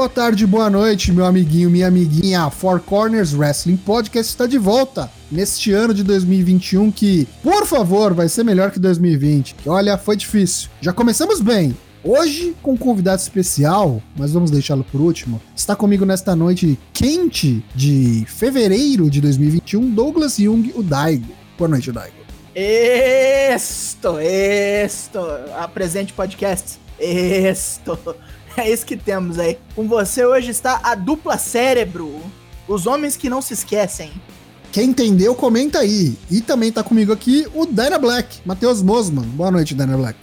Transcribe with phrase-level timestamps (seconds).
[0.00, 2.48] Boa tarde, boa noite, meu amiguinho, minha amiguinha.
[2.48, 8.26] Four Corners Wrestling Podcast está de volta neste ano de 2021 que, por favor, vai
[8.26, 9.56] ser melhor que 2020.
[9.66, 10.70] Olha, foi difícil.
[10.80, 11.76] Já começamos bem.
[12.02, 17.62] Hoje, com um convidado especial, mas vamos deixá-lo por último, está comigo nesta noite quente
[17.74, 21.30] de fevereiro de 2021, Douglas Jung, o Daigo.
[21.58, 22.16] Boa noite, Daigo.
[22.54, 25.18] Esto, esto,
[25.58, 26.78] apresente podcast.
[26.98, 27.98] Esto.
[28.56, 29.58] É isso que temos aí.
[29.74, 32.20] Com você hoje está a dupla cérebro.
[32.68, 34.12] Os homens que não se esquecem.
[34.72, 36.16] Quem entendeu, comenta aí.
[36.30, 39.24] E também tá comigo aqui o Dana Black, Matheus Mosman.
[39.24, 40.18] Boa noite, Dana Black.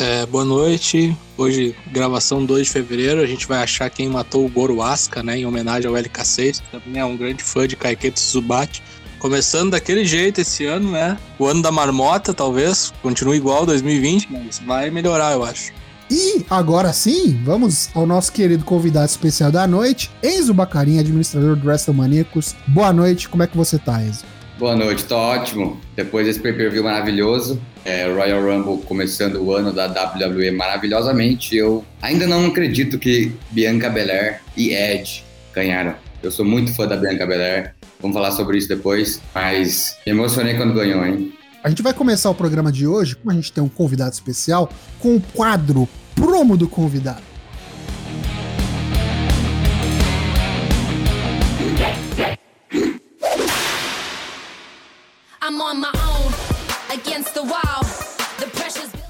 [0.00, 1.16] É, boa noite.
[1.36, 5.38] Hoje, gravação 2 de fevereiro, a gente vai achar quem matou o Goro Asuka, né?
[5.38, 8.82] Em homenagem ao LK6, que também é um grande fã de Kaiketo Tsubaki.
[9.20, 11.16] Começando daquele jeito esse ano, né?
[11.38, 12.92] O ano da marmota, talvez.
[13.00, 15.72] Continue igual 2020, mas vai melhorar, eu acho.
[16.10, 21.66] E agora sim, vamos ao nosso querido convidado especial da noite, Enzo Bacarinha, administrador do
[21.66, 22.54] WrestleManiacos.
[22.66, 24.24] Boa noite, como é que você tá, Enzo?
[24.58, 25.80] Boa noite, tô ótimo.
[25.96, 32.26] Depois desse pay-per-view maravilhoso, é, Royal Rumble começando o ano da WWE maravilhosamente, eu ainda
[32.26, 35.94] não acredito que Bianca Belair e Edge ganharam.
[36.22, 40.54] Eu sou muito fã da Bianca Belair, vamos falar sobre isso depois, mas me emocionei
[40.54, 41.32] quando ganhou, hein?
[41.64, 44.70] A gente vai começar o programa de hoje, como a gente tem um convidado especial,
[45.00, 47.22] com o quadro promo do convidado.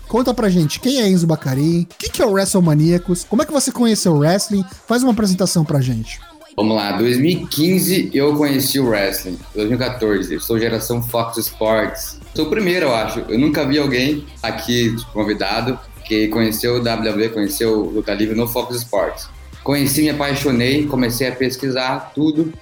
[0.06, 3.44] Conta pra gente quem é Enzo Bacarin, o que, que é o WrestleManiacos, como é
[3.44, 6.20] que você conheceu o wrestling, faz uma apresentação pra gente.
[6.56, 12.20] Vamos lá, 2015 eu conheci o wrestling, 2014 eu sou geração Fox Sports.
[12.32, 13.20] Sou o primeiro, eu acho.
[13.28, 18.46] Eu nunca vi alguém aqui convidado que conheceu o WWE, conheceu o Luta Livre no
[18.46, 19.28] Fox Sports.
[19.64, 22.52] Conheci, me apaixonei, comecei a pesquisar tudo,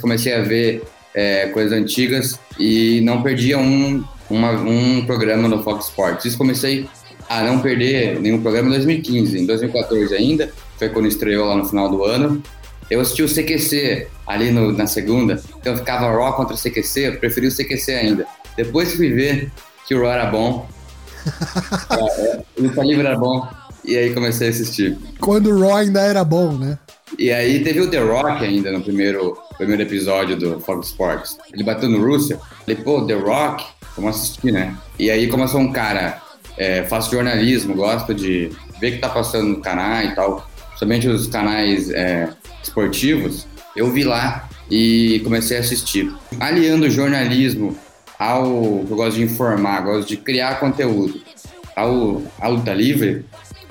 [0.00, 0.82] comecei a ver
[1.14, 6.24] é, coisas antigas e não perdia um, uma, um programa no Fox Sports.
[6.24, 6.88] Isso comecei
[7.28, 9.40] a não perder nenhum programa em 2015.
[9.40, 12.42] Em 2014 ainda, foi quando estreou lá no final do ano.
[12.90, 17.16] Eu assisti o CQC ali no, na segunda, então ficava Raw contra o CQC, eu
[17.18, 18.26] preferi o CQC ainda.
[18.56, 19.50] Depois fui ver
[19.86, 20.68] que o Raw era bom,
[21.90, 23.48] é, o Luta Livre era bom,
[23.84, 24.98] e aí comecei a assistir.
[25.20, 26.78] Quando o Raw ainda era bom, né?
[27.18, 31.36] E aí teve o The Rock ainda no primeiro, primeiro episódio do Fox Sports.
[31.52, 33.64] Ele bateu no Russell, falei, pô, The Rock,
[33.96, 34.74] vamos assistir, né?
[34.98, 36.22] E aí, como eu sou um cara,
[36.56, 38.50] é, faço jornalismo, gosto de
[38.80, 40.48] ver o que tá passando no canal e tal,
[40.82, 42.28] somente os canais é,
[42.60, 46.12] esportivos, eu vi lá e comecei a assistir.
[46.40, 47.78] Aliando o jornalismo
[48.18, 51.22] ao eu gosto de informar, gosto de criar conteúdo,
[51.76, 53.24] ao, ao luta livre,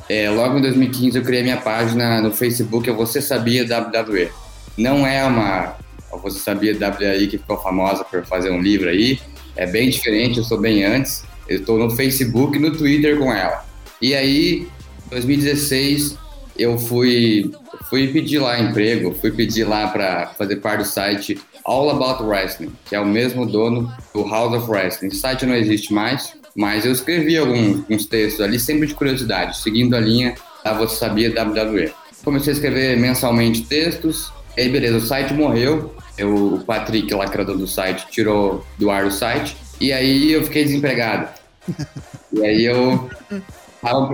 [0.07, 4.29] é, logo em 2015 eu criei minha página no Facebook, é Você Sabia WWE.
[4.77, 5.75] Não é uma
[6.23, 9.19] Você Sabia WWE que ficou famosa por fazer um livro aí,
[9.57, 11.25] é bem diferente, eu sou bem antes.
[11.49, 13.65] Eu estou no Facebook e no Twitter com ela.
[14.01, 14.65] E aí,
[15.09, 16.17] 2016,
[16.61, 17.51] eu fui,
[17.89, 22.71] fui pedir lá emprego, fui pedir lá para fazer parte do site All About Wrestling,
[22.85, 25.09] que é o mesmo dono do House of Wrestling.
[25.09, 29.95] O site não existe mais, mas eu escrevi alguns, textos ali, sempre de curiosidade, seguindo
[29.95, 31.91] a linha da Você Sabia WWE.
[32.23, 37.27] Comecei a escrever mensalmente textos, e aí beleza, o site morreu, eu, o Patrick, lá
[37.27, 41.27] criador do site, tirou do ar o site, e aí eu fiquei desempregado.
[42.31, 43.09] e aí eu...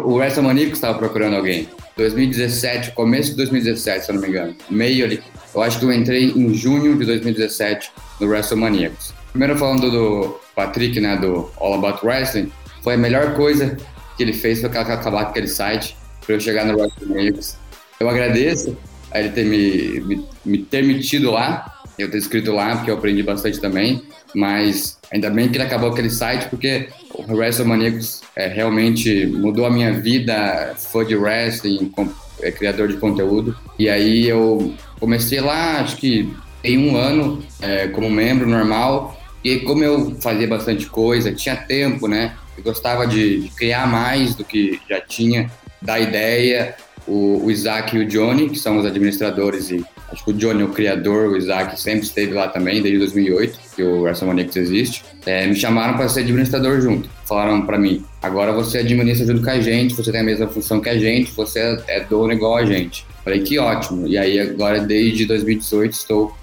[0.05, 1.67] O WrestleManiacos estava procurando alguém.
[1.97, 4.55] 2017, começo de 2017, se eu não me engano.
[4.69, 5.21] Meio ali.
[5.53, 9.13] Eu acho que eu entrei em junho de 2017 no WrestleManiacos.
[9.31, 12.51] Primeiro falando do Patrick, né, do All About Wrestling,
[12.83, 13.75] foi a melhor coisa
[14.15, 17.57] que ele fez foi acabar com aquele site para eu chegar no WrestleManiacos.
[17.99, 18.77] Eu agradeço
[19.11, 20.83] a ele ter me, me, me ter
[21.31, 24.03] lá, eu ter escrito lá, porque eu aprendi bastante também,
[24.35, 29.69] mas ainda bem que ele acabou aquele site, porque o WrestleManiacos é, realmente mudou a
[29.69, 32.09] minha vida, fã de wrestling, com,
[32.41, 33.57] é, criador de conteúdo.
[33.79, 36.31] E aí eu comecei lá, acho que
[36.63, 39.17] em um ano, é, como membro normal.
[39.43, 42.35] E como eu fazia bastante coisa, tinha tempo, né?
[42.57, 45.49] Eu gostava de, de criar mais do que já tinha,
[45.81, 46.75] da ideia.
[47.07, 50.63] O, o Isaac e o Johnny, que são os administradores e Acho que o Johnny,
[50.63, 55.03] o criador, o Isaac, sempre esteve lá também, desde 2008, que o WrestleManiacos existe.
[55.25, 57.09] É, me chamaram para ser administrador junto.
[57.25, 60.79] Falaram para mim: agora você administra junto com a gente, você tem a mesma função
[60.79, 63.05] que a gente, você é dono igual a gente.
[63.23, 64.07] Falei: que ótimo.
[64.07, 66.35] E aí, agora, desde 2018, estou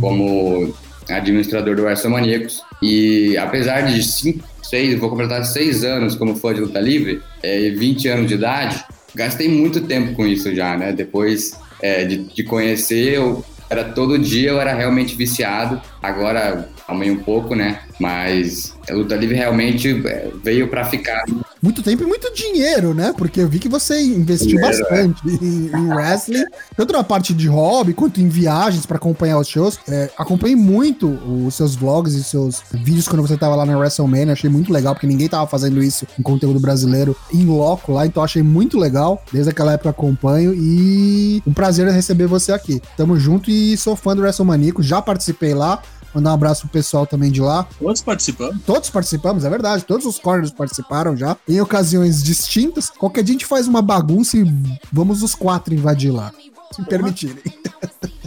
[0.00, 0.74] como
[1.08, 2.62] administrador do WrestleManiacos.
[2.82, 7.70] E apesar de 5, 6, vou completar 6 anos como fã de luta livre, é,
[7.70, 8.82] 20 anos de idade,
[9.14, 10.92] gastei muito tempo com isso já, né?
[10.92, 15.80] Depois é, de, de conhecer, eu era todo dia, eu era realmente viciado.
[16.02, 17.80] Agora amanhã um pouco, né?
[17.98, 21.22] Mas a luta livre realmente é, veio para ficar.
[21.60, 23.14] Muito tempo e muito dinheiro, né?
[23.16, 25.44] Porque eu vi que você investiu dinheiro, bastante é.
[25.44, 26.44] em, em, wrestling,
[26.76, 29.78] tanto na parte de hobby quanto em viagens para acompanhar os shows.
[29.88, 34.32] É, acompanhei muito os seus vlogs e seus vídeos quando você tava lá na WrestleMania.
[34.32, 38.22] Achei muito legal, porque ninguém tava fazendo isso em conteúdo brasileiro em loco lá, então
[38.22, 39.22] achei muito legal.
[39.32, 42.82] Desde aquela época acompanho e um prazer receber você aqui.
[42.96, 45.80] Tamo junto e sou fã do WrestleManiaco, já participei lá.
[46.14, 47.66] Mandar um abraço pro pessoal também de lá.
[47.78, 48.62] Todos participamos?
[48.64, 49.84] Todos participamos, é verdade.
[49.84, 52.90] Todos os corners participaram já, em ocasiões distintas.
[52.90, 54.44] Qualquer dia a gente faz uma bagunça e
[54.92, 56.32] vamos os quatro invadir lá,
[56.72, 57.42] se permitirem.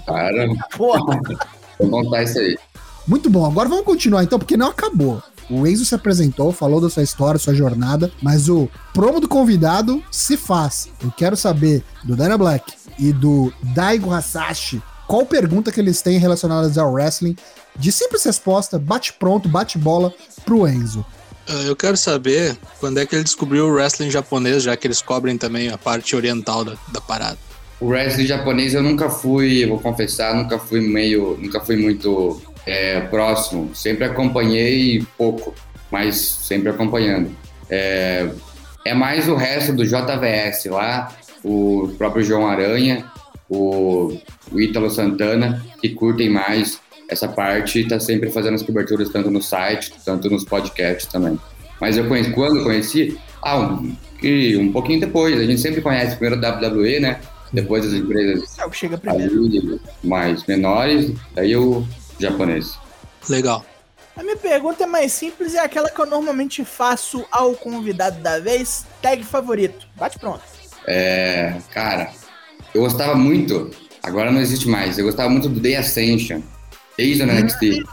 [0.05, 1.19] Cara, porra.
[1.79, 2.57] Vou contar isso aí.
[3.07, 5.21] Muito bom, agora vamos continuar então, porque não acabou.
[5.47, 10.03] O Enzo se apresentou, falou da sua história, sua jornada, mas o promo do convidado
[10.09, 10.89] se faz.
[11.03, 16.17] Eu quero saber do Dana Black e do Daigo Hasashi qual pergunta que eles têm
[16.17, 17.35] relacionadas ao wrestling
[17.77, 20.13] de simples resposta, bate pronto, bate bola
[20.45, 21.06] pro Enzo.
[21.48, 25.01] Ah, eu quero saber quando é que ele descobriu o wrestling japonês, já que eles
[25.01, 27.38] cobrem também a parte oriental da, da parada.
[27.80, 33.01] O wrestling japonês eu nunca fui, vou confessar, nunca fui meio, nunca fui muito é,
[33.01, 33.75] próximo.
[33.75, 35.54] Sempre acompanhei pouco,
[35.92, 37.36] mas sempre acompanhando.
[37.69, 38.30] É,
[38.86, 43.12] é mais o resto do JVS lá, o próprio João Aranha,
[43.50, 44.18] o,
[44.51, 49.41] o Ítalo Santana, que curtem mais essa parte está sempre fazendo as coberturas tanto no
[49.41, 51.39] site, tanto nos podcasts também.
[51.79, 53.95] Mas eu conheci, quando conheci, ah, um,
[54.59, 57.19] um pouquinho depois, a gente sempre conhece primeiro a WWE, né?
[57.53, 59.79] Depois as empresas é chega primeiro.
[60.03, 61.85] mais menores, daí o
[62.19, 62.77] japonês.
[63.29, 63.65] Legal.
[64.15, 68.21] A minha pergunta é mais simples e é aquela que eu normalmente faço ao convidado
[68.21, 68.85] da vez.
[69.01, 69.87] Tag favorito.
[69.95, 70.41] Bate pronto.
[70.87, 72.11] É, cara,
[72.73, 73.71] eu gostava muito,
[74.01, 76.41] agora não existe mais, eu gostava muito do The Ascension.
[76.97, 77.83] Desde o NXT.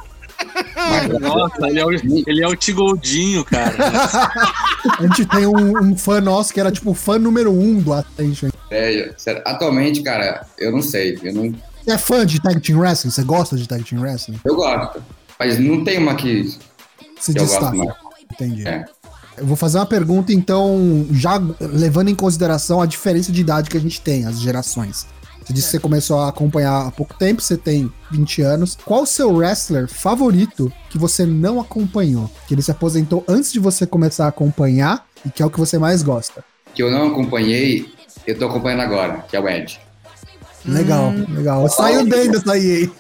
[1.21, 3.75] Nossa, ele é, o, ele é o Tigoldinho, cara.
[4.99, 7.93] a gente tem um, um, fã nosso que era tipo o fã número um do
[7.93, 8.51] Attention.
[8.71, 11.19] É, sério, atualmente, cara, eu não sei.
[11.23, 11.55] Eu não...
[11.85, 13.11] Você é fã de Tag Team Wrestling?
[13.11, 14.39] Você gosta de Tag Team Wrestling?
[14.45, 15.03] Eu gosto.
[15.39, 16.49] Mas não tem uma que.
[17.19, 17.97] Se que destaca.
[18.33, 18.67] Entendi.
[18.67, 18.85] É.
[19.37, 23.77] Eu vou fazer uma pergunta, então, já levando em consideração a diferença de idade que
[23.77, 25.07] a gente tem, as gerações.
[25.45, 28.79] Você disse que você começou a acompanhar há pouco tempo, você tem 20 anos.
[28.85, 32.31] Qual o seu wrestler favorito que você não acompanhou?
[32.47, 35.59] Que ele se aposentou antes de você começar a acompanhar e que é o que
[35.59, 36.45] você mais gosta?
[36.75, 37.93] Que eu não acompanhei,
[38.27, 39.81] eu tô acompanhando agora, que é o Ed.
[40.65, 41.27] Legal, hum.
[41.29, 41.69] legal.
[41.69, 42.91] Saiu bem dessa aí.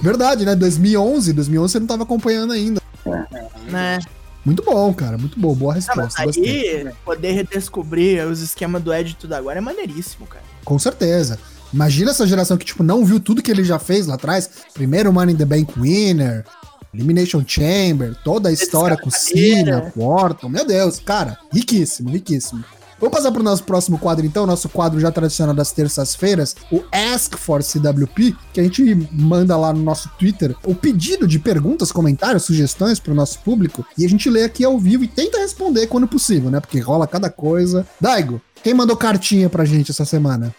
[0.00, 0.56] Verdade, né?
[0.56, 2.82] 2011, 2011 você não tava acompanhando ainda.
[3.06, 3.70] É.
[3.70, 3.98] Né?
[4.44, 5.16] Muito bom, cara.
[5.16, 5.54] Muito bom.
[5.54, 6.24] Boa resposta.
[6.24, 10.44] Não, aí, poder redescobrir os esquemas do Ed tudo agora é maneiríssimo, cara.
[10.64, 11.38] Com certeza.
[11.72, 14.50] Imagina essa geração que, tipo, não viu tudo que ele já fez lá atrás.
[14.74, 16.44] Primeiro Money in the Bank Winner,
[16.92, 20.48] Elimination Chamber, toda a história com Cena, com Orton.
[20.48, 22.62] Meu Deus, cara, riquíssimo, riquíssimo.
[23.00, 26.84] Vamos passar para o nosso próximo quadro, então, nosso quadro já tradicional das terças-feiras, o
[26.92, 31.90] Ask for CWP, que a gente manda lá no nosso Twitter o pedido de perguntas,
[31.90, 35.38] comentários, sugestões para o nosso público, e a gente lê aqui ao vivo e tenta
[35.38, 36.60] responder quando possível, né?
[36.60, 37.84] Porque rola cada coisa.
[38.00, 40.54] Daigo, quem mandou cartinha pra gente essa semana?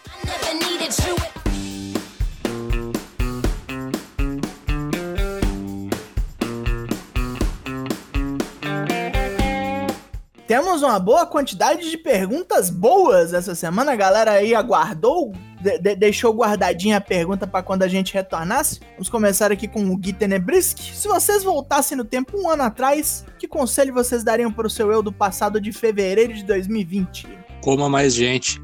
[10.46, 13.92] Temos uma boa quantidade de perguntas boas essa semana.
[13.92, 18.78] A galera aí aguardou, de de deixou guardadinha a pergunta para quando a gente retornasse.
[18.92, 20.78] Vamos começar aqui com o Gui Tenebrisk.
[20.78, 24.92] Se vocês voltassem no tempo um ano atrás, que conselho vocês dariam para o seu
[24.92, 27.43] eu do passado de fevereiro de 2020?
[27.64, 28.60] Coma mais gente.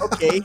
[0.00, 0.42] ok.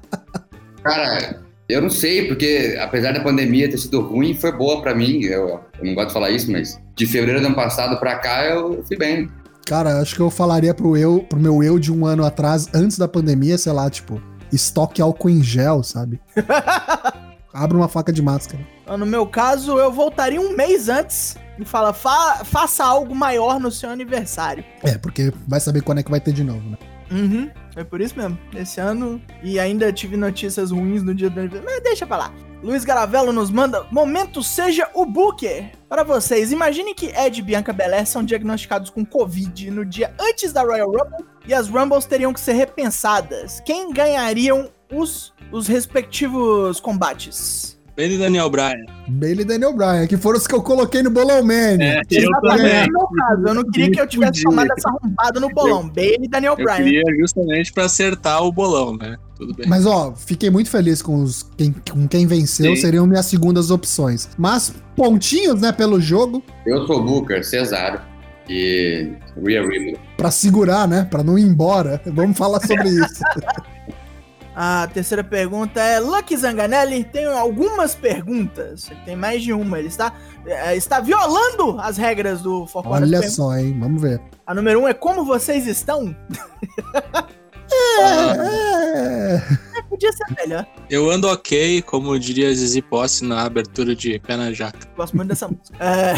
[0.82, 5.22] Cara, eu não sei, porque apesar da pandemia ter sido ruim, foi boa para mim.
[5.24, 8.46] Eu, eu, não gosto de falar isso, mas de fevereiro do ano passado para cá
[8.46, 9.28] eu fui bem.
[9.66, 12.96] Cara, acho que eu falaria pro eu, pro meu eu de um ano atrás, antes
[12.96, 14.18] da pandemia, sei lá, tipo,
[14.50, 16.18] estoque álcool em gel, sabe?
[17.52, 18.66] Abra uma faca de máscara.
[18.98, 23.70] No meu caso, eu voltaria um mês antes e fala, Fa faça algo maior no
[23.70, 24.64] seu aniversário.
[24.82, 26.76] É, porque vai saber quando é que vai ter de novo, né?
[27.10, 27.50] Uhum.
[27.76, 28.38] É por isso mesmo.
[28.54, 29.20] Esse ano.
[29.42, 31.70] E ainda tive notícias ruins no dia do aniversário.
[31.72, 32.34] Mas deixa pra lá.
[32.62, 35.70] Luiz Garavello nos manda: Momento seja o Booker.
[35.88, 40.52] Para vocês, imagine que Ed e Bianca Belair são diagnosticados com Covid no dia antes
[40.52, 43.60] da Royal Rumble e as Rumbles teriam que ser repensadas.
[43.60, 47.75] Quem ganhariam os, os respectivos combates?
[47.96, 48.84] Bailey e Daniel Bryan.
[49.08, 51.78] Bailey e Daniel Bryan, que foram os que eu coloquei no Bolão Man.
[51.80, 52.90] É, eu Exatamente também.
[52.92, 53.42] meu caso.
[53.46, 55.88] Eu não queria que eu tivesse tomado essa arrombada no bolão.
[55.88, 56.76] Bailey e Daniel Eu Bryan.
[56.84, 59.16] queria justamente pra acertar o bolão, né?
[59.36, 59.66] Tudo bem.
[59.68, 62.80] Mas ó, fiquei muito feliz com, os, quem, com quem venceu, Sim.
[62.82, 64.28] seriam minhas segundas opções.
[64.36, 68.00] Mas pontinhos, né, pelo jogo, Eu sou Booker, Cesaro
[68.48, 69.12] e
[69.42, 69.96] Rhea Ripley.
[70.16, 72.00] pra segurar, né, pra não ir embora.
[72.06, 73.22] Vamos falar sobre isso.
[74.58, 78.90] A terceira pergunta é: Lucky Zanganelli tem algumas perguntas.
[78.90, 79.78] Ele tem mais de uma.
[79.78, 80.14] Ele está,
[80.46, 84.18] eh, está violando as regras do Corners Olha só, hein, vamos ver.
[84.46, 86.16] A número um é: Como vocês estão?
[87.68, 89.34] É,
[89.78, 90.66] É, podia ser melhor.
[90.88, 94.88] Eu ando ok, como diria Zizi Posse na abertura de Pé na Jaca.
[94.96, 95.76] Gosto muito dessa música.
[95.78, 96.14] É,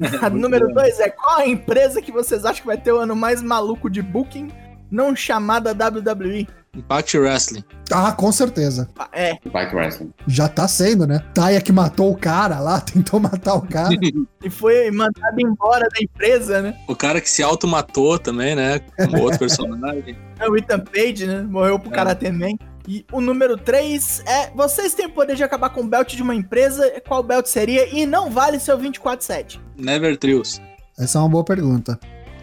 [0.22, 3.14] A número dois é: Qual a empresa que vocês acham que vai ter o ano
[3.14, 4.50] mais maluco de booking?
[4.90, 6.48] Não chamada WWE.
[6.74, 7.64] Impact Wrestling.
[7.92, 8.88] ah, com certeza.
[8.98, 10.12] Ah, É, Impact Wrestling.
[10.26, 11.24] Já tá sendo, né?
[11.34, 13.88] Taia que matou o cara lá, tentou matar o cara.
[14.44, 16.74] e foi mandado embora da empresa, né?
[16.86, 18.78] O cara que se automatou também, né?
[18.78, 20.16] Como outro personagem.
[20.38, 21.42] É o Ethan Page, né?
[21.42, 21.94] Morreu pro É.
[21.94, 22.56] Karate Man.
[22.86, 26.22] E o número 3 é: vocês têm o poder de acabar com o belt de
[26.22, 27.86] uma empresa, qual belt seria?
[27.94, 29.60] E não vale seu 24-7.
[29.76, 30.60] Never Trios.
[30.98, 31.98] Essa é uma boa pergunta.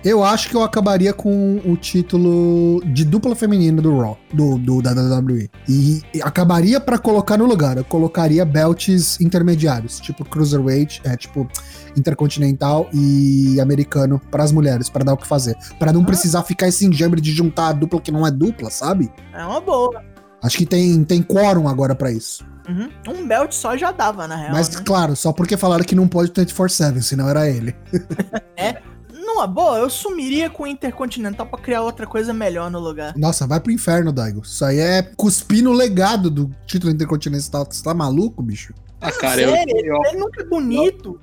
[0.06, 4.80] Eu acho que eu acabaria com o título de dupla feminina do Raw, do, do
[4.80, 5.50] da WWE.
[5.68, 7.76] E, acabaria pra colocar no lugar.
[7.76, 11.50] Eu colocaria belts intermediários, tipo Cruiserweight, é tipo
[11.98, 15.58] intercontinental e americano pras mulheres, pra dar o que fazer.
[15.80, 16.06] Pra não Ah.
[16.06, 19.12] precisar ficar esse enjambre de juntar a dupla que não é dupla, sabe?
[19.34, 20.04] É uma boa.
[20.44, 22.46] Acho que tem, tem quórum agora pra isso.
[22.70, 22.90] Uhum.
[23.08, 24.52] Um belt só já dava, na real.
[24.52, 24.82] Mas, né?
[24.86, 27.76] claro, só porque falaram que não pode 24-7, senão era ele.
[29.36, 33.14] Numa boa, eu sumiria com o Intercontinental pra criar outra coisa melhor no lugar.
[33.18, 34.42] Nossa, vai pro inferno, Daigo.
[34.44, 37.68] Isso aí é cuspir no legado do título intercontinental.
[37.70, 38.74] Você tá maluco, bicho?
[39.02, 39.76] Ah, cara, eu, Sério?
[39.88, 41.20] eu Ele nunca é bonito.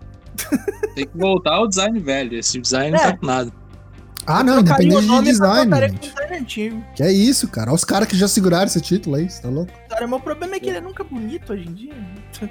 [0.94, 2.38] tenho que voltar ao design velho.
[2.38, 3.12] Esse design não É.
[3.12, 3.50] tá com nada.
[4.26, 5.72] Ah, não, independente de design.
[6.94, 7.70] Que é isso, cara.
[7.70, 9.72] Olha os caras que já seguraram esse título aí, você tá louco?
[9.88, 11.92] Cara, meu problema é que ele é nunca bonito hoje em dia.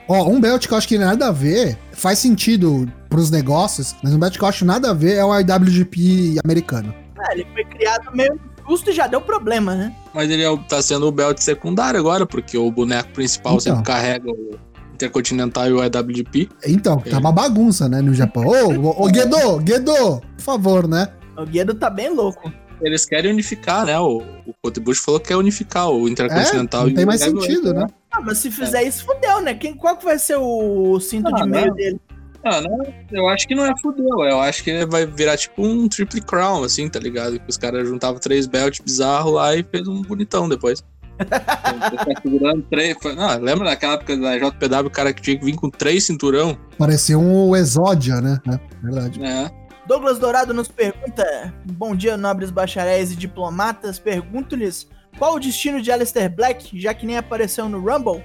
[0.07, 4.13] Ó, um belt que eu acho que nada a ver, faz sentido pros negócios, mas
[4.13, 6.93] um belt que eu acho nada a ver é o IWGP americano.
[7.29, 9.93] É, ele foi criado meio justo e já deu problema, né?
[10.13, 13.75] Mas ele é tá sendo o belt secundário agora, porque o boneco principal Então.
[13.77, 14.57] sempre carrega o
[14.93, 16.49] Intercontinental e o IWGP.
[16.67, 18.43] Então, tá uma bagunça, né, no Japão.
[18.45, 21.07] Ô, ô, ô, Guedo, Guedo, por favor, né?
[21.37, 22.51] O Guedo tá bem louco.
[22.81, 23.97] Eles querem unificar, né?
[23.99, 24.23] O,
[24.63, 27.85] o falou que quer unificar o Intercontinental É, não tem mais sentido, né?
[28.11, 29.53] Ah, mas se fizer isso, fudeu, né?
[29.53, 31.75] Quem, qual que vai ser o cinto Ah, de meio não.
[31.75, 32.01] dele?
[32.43, 32.79] Ah, não,
[33.11, 34.25] eu acho que não é fudeu.
[34.25, 37.39] Eu acho que vai virar tipo um Triple Crown, assim, tá ligado?
[37.39, 40.83] Que os caras juntavam três belts bizarros lá e fez um bonitão depois.
[41.29, 42.97] Tá segurando três.
[42.99, 46.03] foi- Não, lembra daquela época da JPW, o cara que tinha que vir com três
[46.03, 46.57] cinturão?
[46.79, 48.39] Parecia um Exódia, né?
[48.47, 49.23] É, verdade.
[49.23, 49.51] É.
[49.91, 53.99] Douglas Dourado nos pergunta: Bom dia, nobres bacharéis e diplomatas.
[53.99, 58.23] Pergunto-lhes qual o destino de Alistair Black, já que nem apareceu no Rumble?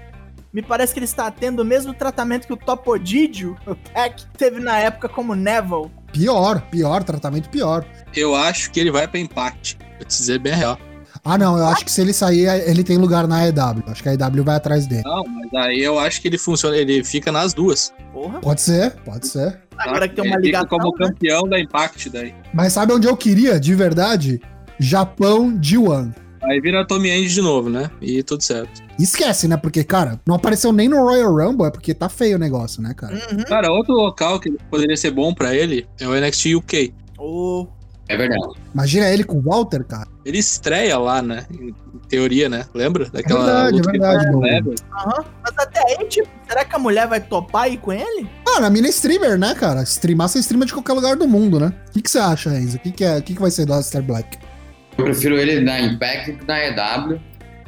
[0.53, 4.61] Me parece que ele está tendo o mesmo tratamento que o Topodidio, o Pack, teve
[4.61, 5.91] na época como Neville.
[6.13, 7.85] Pior, pior, tratamento pior.
[8.15, 9.77] Eu acho que ele vai pra Impact.
[9.97, 10.79] Vou te dizer bem real.
[11.29, 13.83] Ah, não, eu acho que se ele sair, ele tem lugar na EW.
[13.89, 15.03] Acho que a EW vai atrás dele.
[15.05, 17.93] Não, mas aí eu acho que ele funciona, ele fica nas duas.
[18.13, 18.39] Porra.
[18.41, 19.61] Pode ser, pode ser.
[19.77, 21.07] Agora que tem uma ele fica ligação, como né?
[21.09, 22.33] campeão da Impact daí.
[22.55, 24.41] Mas sabe onde eu queria, de verdade?
[24.79, 26.15] Japão G1.
[26.45, 27.91] Aí vira Tommy End de novo, né?
[28.01, 28.81] E tudo certo.
[28.99, 29.57] Esquece, né?
[29.57, 32.95] Porque, cara, não apareceu nem no Royal Rumble, é porque tá feio o negócio, né,
[32.95, 33.15] cara?
[33.15, 33.43] Uhum.
[33.45, 36.95] Cara, outro local que poderia ser bom pra ele é o NXT UK.
[37.19, 37.67] O-
[38.09, 38.43] É verdade.
[38.73, 40.07] Imagina ele com o Walter, cara.
[40.25, 41.45] Ele estreia lá, né?
[41.51, 41.75] Em
[42.09, 42.65] teoria, né?
[42.73, 43.09] Lembra?
[43.11, 44.53] Daquela verdade, luta é que verdade, ele o Douglas.
[44.53, 44.75] Lever?
[44.93, 45.25] Aham.
[45.43, 48.29] Mas até aí, tipo, será que a mulher vai topar ir com ele?
[48.47, 49.83] Mano, a mina é streamer, né, cara?
[49.83, 51.73] Streamar, você streama de qualquer lugar do mundo, né?
[51.89, 52.77] O que, que você acha, Enzo?
[52.77, 54.39] O que, que, é, o que, que vai ser do Alistair Black?
[54.97, 57.21] Eu prefiro ele na Impact do que na EW.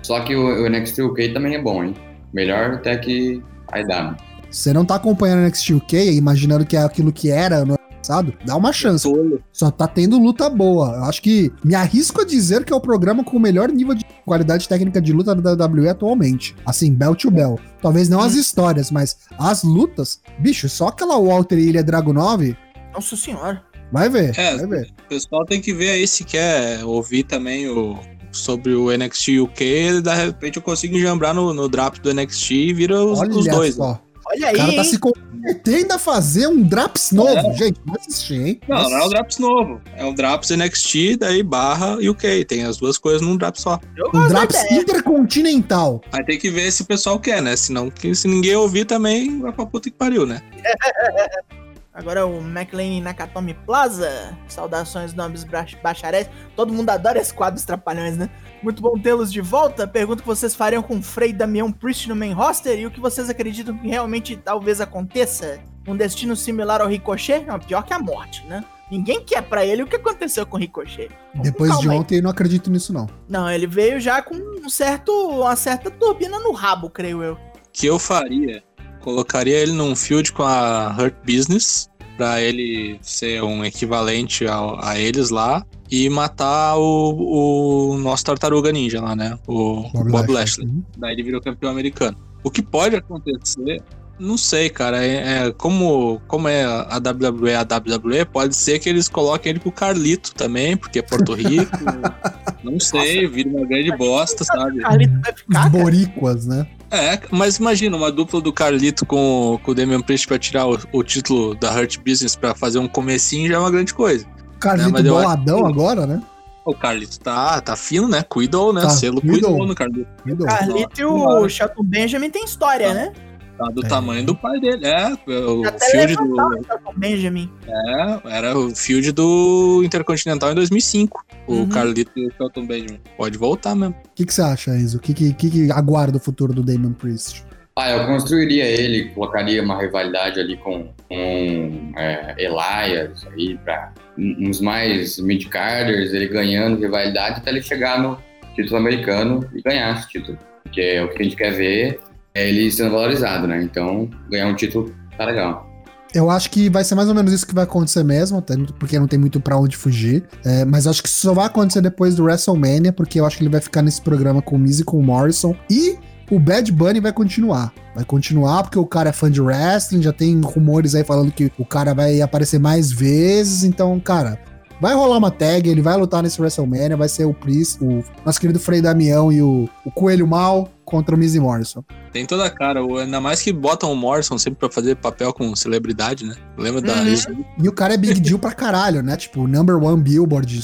[0.02, 1.94] Só que o, o NXT UK também é bom, hein?
[2.32, 3.42] Melhor até que
[3.72, 4.16] a EW.
[4.50, 8.32] Você não tá acompanhando o NXT UK, imaginando que é aquilo que era no passado?
[8.44, 9.08] Dá uma chance.
[9.52, 10.96] Só tá tendo luta boa.
[10.96, 13.94] Eu acho que me arrisco a dizer que é o programa com o melhor nível
[13.94, 16.54] de qualidade técnica de luta da WWE atualmente.
[16.64, 17.58] Assim, bell to bell.
[17.82, 20.20] Talvez não as histórias, mas as lutas.
[20.38, 22.56] Bicho, só aquela Walter e Ilha Dragunov,
[22.94, 23.62] Nossa senhora.
[23.92, 24.88] vai ver, É, vai ver.
[25.06, 27.98] O pessoal tem que ver aí se quer ouvir também o,
[28.32, 30.00] sobre o NXT UK.
[30.02, 33.46] De repente eu consigo enjambrar no, no draft do NXT e vira os, Olha os
[33.46, 33.76] dois.
[33.78, 33.98] né?
[34.30, 34.84] Olha O aí, cara tá hein?
[34.84, 37.78] se, con- Pretenda fazer um Draps novo, gente.
[37.86, 38.60] Vai assistir, hein?
[38.68, 39.80] Não, não é o Draps novo.
[39.96, 42.44] É o Draps NXT, daí barra UK.
[42.44, 43.78] Tem as duas coisas num Draps só.
[43.96, 46.02] Eu Um Draps intercontinental.
[46.12, 47.54] Aí tem que ver se o pessoal quer, né?
[47.56, 50.42] Senão, que, se ninguém ouvir também, vai pra puta que pariu, né?
[51.98, 54.38] Agora o McLean Nakatomi Plaza.
[54.46, 56.30] Saudações, nomes bra- bacharéis.
[56.54, 58.30] Todo mundo adora esse quadro Trapalhões, né?
[58.62, 59.84] Muito bom tê-los de volta.
[59.86, 63.00] Pergunto o que vocês fariam com Frei Damião Priest no main roster e o que
[63.00, 65.58] vocês acreditam que realmente talvez aconteça.
[65.88, 67.44] Um destino similar ao Ricochet?
[67.44, 68.62] Não, pior que a morte, né?
[68.90, 71.10] Ninguém quer pra ele o que aconteceu com o Ricochet.
[71.34, 71.98] Vamos Depois de calma aí.
[71.98, 73.08] ontem, eu não acredito nisso, não.
[73.28, 77.36] Não, ele veio já com um certo, uma certa turbina no rabo, creio eu.
[77.72, 78.62] que eu faria?
[79.00, 84.98] Colocaria ele num field com a Hurt Business, pra ele ser um equivalente ao- a,
[84.98, 89.38] eles lá, e matar o, o nosso tartaruga ninja lá, né?
[89.46, 90.66] O Bob, Lashley.
[90.66, 90.82] Uhum.
[90.98, 92.16] Daí ele virou campeão americano.
[92.42, 93.80] O que pode acontecer,
[94.18, 95.02] não sei, cara.
[95.04, 99.60] É, é- como, como é a WWE a WWE, pode ser que eles coloquem ele
[99.60, 101.70] com o Carlito também, porque é Porto Rico.
[102.64, 104.78] não sei, vira uma grande bosta, sabe?
[104.80, 105.70] O Carlito vai Os ficar, cara.
[105.70, 106.66] boríquas, né?
[106.90, 110.78] É, mas imagina uma dupla do Carlito com, com o Damian Priest pra tirar o,
[110.92, 114.26] o título da Hurt Business pra fazer um comecinho já é uma grande coisa.
[114.58, 116.22] Carlito acho boladão que- agora, né?
[116.64, 118.22] O Carlito tá, tá fino, né?
[118.22, 118.82] Cuidou, né?
[118.82, 119.66] Tá, Selo cuidou.
[119.66, 120.08] no Carlito.
[120.22, 120.46] Cuidou.
[120.46, 123.12] Carlito e o Shelton Benjamin tem história, né?
[123.58, 123.88] Tá do É.
[123.88, 124.86] tamanho do pai dele.
[124.86, 126.22] É, o Até field do.
[126.36, 127.50] o Shelton Benjamin.
[127.66, 131.24] É, era o field do Intercontinental em 2005.
[131.46, 131.68] O Uhum.
[131.68, 133.00] Carlito e o Shelton Benjamin.
[133.16, 133.94] Pode voltar mesmo.
[133.94, 134.98] O que, que você acha, Enzo?
[134.98, 137.44] O que, que, que, que aguarda o futuro do Damon Priest?
[137.74, 144.60] Ah, eu construiria ele, colocaria uma rivalidade ali com, com é, Elias, aí, pra uns
[144.60, 148.18] mais mid-carders, ele ganhando rivalidade até ele chegar no
[148.56, 150.36] título americano e ganhar esse título.
[150.64, 152.07] Porque é o que a gente quer ver é
[152.46, 153.62] ele sendo valorizado, né?
[153.62, 155.66] Então, ganhar um título tá legal.
[156.14, 158.98] Eu acho que vai ser mais ou menos isso que vai acontecer mesmo, até porque
[158.98, 160.24] não tem muito pra onde fugir.
[160.44, 163.42] É, mas acho que isso só vai acontecer depois do WrestleMania, porque eu acho que
[163.42, 165.54] ele vai ficar nesse programa com o Miz e com o Morrison.
[165.70, 165.98] E
[166.30, 167.72] o Bad Bunny vai continuar.
[167.94, 171.52] Vai continuar porque o cara é fã de wrestling, já tem rumores aí falando que
[171.58, 173.64] o cara vai aparecer mais vezes.
[173.64, 174.38] Então, cara,
[174.80, 178.40] vai rolar uma tag, ele vai lutar nesse WrestleMania, vai ser o Priest, o nosso
[178.40, 181.84] querido Frei Damião e o, o Coelho Mal contra o Miz e Morrison.
[182.12, 185.32] Tem toda a cara, o- ainda mais que botam o Morrison sempre pra fazer papel
[185.34, 186.34] com celebridade, né?
[186.56, 187.44] Lembra da Uhum.
[187.62, 189.14] E o cara é big deal pra caralho, né?
[189.16, 190.58] Tipo, number one billboard,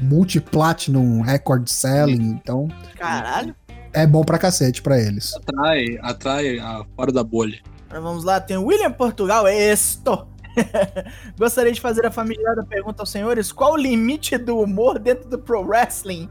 [0.00, 2.30] multi-platinum record selling.
[2.42, 3.54] Então, Caralho.
[3.92, 5.32] é bom pra cacete pra eles.
[5.36, 7.58] Atrai, atrai a fora da bolha.
[7.88, 10.26] Agora vamos lá, tem o William Portugal, esto.
[11.38, 15.38] Gostaria de fazer a familiar pergunta aos senhores: qual o limite do humor dentro do
[15.38, 16.28] pro wrestling?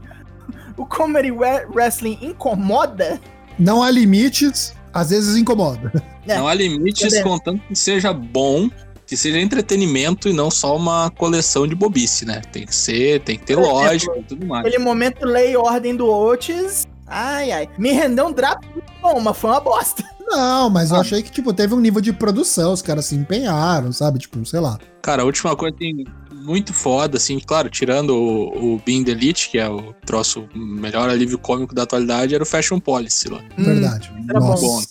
[0.76, 3.20] O comedy wrestling incomoda?
[3.58, 5.92] Não há limites, às vezes incomoda.
[6.26, 6.36] É.
[6.36, 7.22] Não há limites Cadê?
[7.22, 8.70] contanto que seja bom,
[9.06, 12.42] que seja entretenimento e não só uma coleção de bobice, né?
[12.52, 14.66] Tem que ser, tem que ter Por exemplo, lógica e tudo mais.
[14.66, 16.86] Aquele momento lei e ordem do Otis.
[17.08, 17.68] Ai, ai.
[17.78, 18.64] Me rendeu um draft
[19.00, 20.04] bom, mas foi uma bosta.
[20.28, 21.00] Não, mas eu Ah.
[21.00, 24.18] achei que, tipo, teve um nível de produção, os caras se empenharam, sabe?
[24.18, 24.78] Tipo, sei lá.
[25.00, 29.48] Cara, a última coisa assim, muito foda, assim, claro, tirando o, o Being the Elite,
[29.48, 33.40] que é o troço melhor alívio cômico da atualidade, era o Fashion Policy lá.
[33.56, 34.12] Verdade.
[34.28, 34.62] era Nossa.
[34.66, 34.82] bom.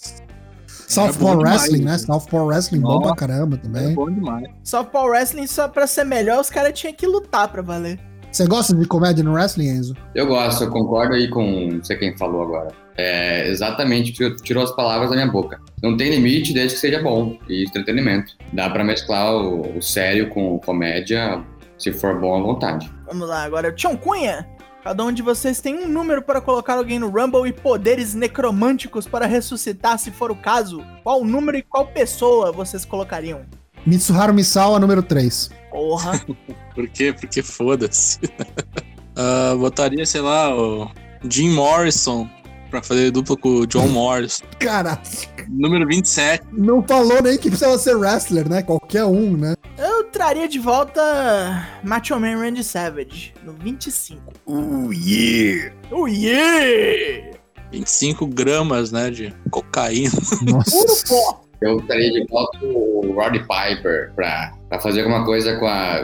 [0.87, 1.97] Southpaw É bom demais, Wrestling, né?
[1.97, 3.93] Southpaw Wrestling bom pra caramba É também.
[3.93, 4.47] bom demais.
[4.91, 7.99] Paul Wrestling, só pra ser melhor, os caras tinham que lutar pra valer.
[8.37, 9.95] Você gosta de comédia no wrestling, Enzo?
[10.13, 12.67] Eu gosto, eu concordo aí com não sei quem falou agora.
[12.95, 15.59] É, exatamente, tirou, tirou as palavras da minha boca.
[15.81, 18.37] Não tem limite desde que seja bom e entretenimento.
[18.53, 21.43] Dá pra mesclar o, o sério com comédia,
[21.79, 22.93] se for bom à vontade.
[23.07, 23.71] Vamos lá, agora.
[23.71, 24.47] Tião Cunha.
[24.83, 29.07] Cada um de vocês tem um número para colocar alguém no Rumble e poderes necromânticos
[29.07, 30.85] para ressuscitar, se for o caso.
[31.03, 33.41] Qual número e qual pessoa vocês colocariam?
[33.83, 35.49] Mitsuharu Misawa, número 3.
[35.77, 36.19] Porra.
[36.73, 37.13] Por quê?
[37.13, 38.19] Porque foda-se.
[39.19, 40.91] Ah, botaria, sei lá, o
[41.27, 42.29] Jim Morrison
[42.69, 44.45] pra fazer dupla com o John Morrison.
[44.59, 45.01] Caralho.
[45.49, 46.45] Número 27.
[46.51, 48.61] Não falou nem que precisava ser wrestler, né?
[48.61, 49.55] Qualquer um, né?
[49.75, 51.01] Eu traria de volta
[51.83, 54.21] Macho Man Randy Savage, no 25.
[54.45, 55.73] Oh, yeah!
[55.89, 57.31] Oh yeah!
[57.71, 60.11] 25 gramas, né, de cocaína.
[60.11, 61.07] Puro Nossa.
[61.07, 61.46] pó.
[61.61, 66.01] Eu estaria de volta o Roddy Piper pra, pra fazer alguma coisa com a.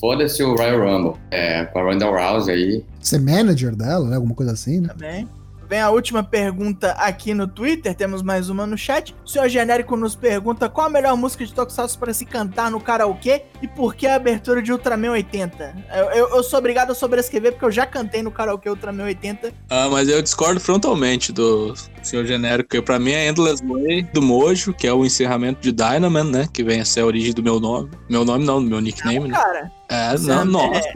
[0.00, 1.20] Foda-se o Royal Rumble.
[1.30, 2.84] É, com a Ronda Rousey aí.
[3.00, 4.16] Ser manager dela, né?
[4.16, 4.88] Alguma coisa assim, né?
[4.88, 5.28] Também.
[5.68, 9.14] Vem a última pergunta aqui no Twitter, temos mais uma no chat.
[9.22, 12.80] O senhor genérico nos pergunta qual a melhor música de Tokusatsu para se cantar no
[12.80, 15.76] karaokê e por que a abertura de Ultraman 80.
[15.94, 19.52] Eu, eu, eu sou obrigado a sobrescrever porque eu já cantei no karaokê Ultraman 80.
[19.68, 24.22] Ah, mas eu discordo frontalmente do senhor genérico, porque pra mim é Endless Way do
[24.22, 26.48] Mojo, que é o encerramento de Dynaman, né?
[26.50, 27.90] Que vem a ser a origem do meu nome.
[28.08, 29.36] Meu nome não, do meu nickname, Não, né?
[29.36, 29.77] cara.
[29.88, 30.88] É, não, é- nossa.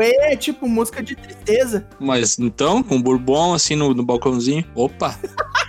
[0.00, 1.84] É, é tipo música de tristeza.
[2.00, 4.64] Mas então, com bourbon assim no, no balcãozinho.
[4.74, 5.16] Opa!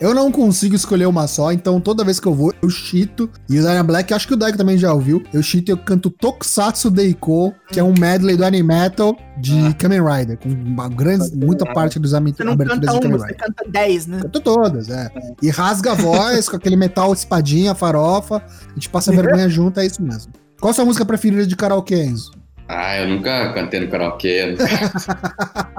[0.00, 3.28] Eu não consigo escolher uma só, então toda vez que eu vou, eu chito.
[3.50, 5.20] E o Dyna Black, acho que o Daigo também já ouviu.
[5.34, 9.72] Eu chito e eu canto Tokusatsu Deiko, que é um medley do Animetal de Ah.
[9.74, 13.16] Kamen Rider, com uma grande, muita parte dos ami- Você não aberturas canta de Kamen
[13.16, 13.46] uma, você Rider.
[13.48, 14.20] canta 10, né?
[14.22, 15.10] Canto todas, é.
[15.42, 18.36] E rasga a voz com aquele metal espadinha, farofa.
[18.70, 20.32] A gente passa vergonha junto, é isso mesmo.
[20.60, 22.32] Qual a sua música preferida de karaokê, Enzo?
[22.66, 24.56] Ah, eu nunca cantei no karaokê.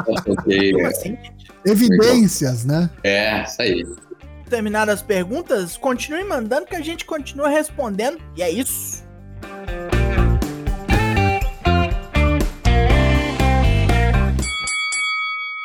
[0.06, 0.90] Só toquei, Como né?
[0.90, 1.18] assim?
[1.66, 2.90] Evidências, né?
[3.04, 3.86] É, isso aí.
[4.50, 8.20] Terminadas as perguntas, continue mandando que a gente continua respondendo.
[8.36, 9.04] E é isso.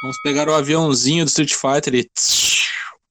[0.02, 2.10] Vamos pegar o aviãozinho do Street Fighter e.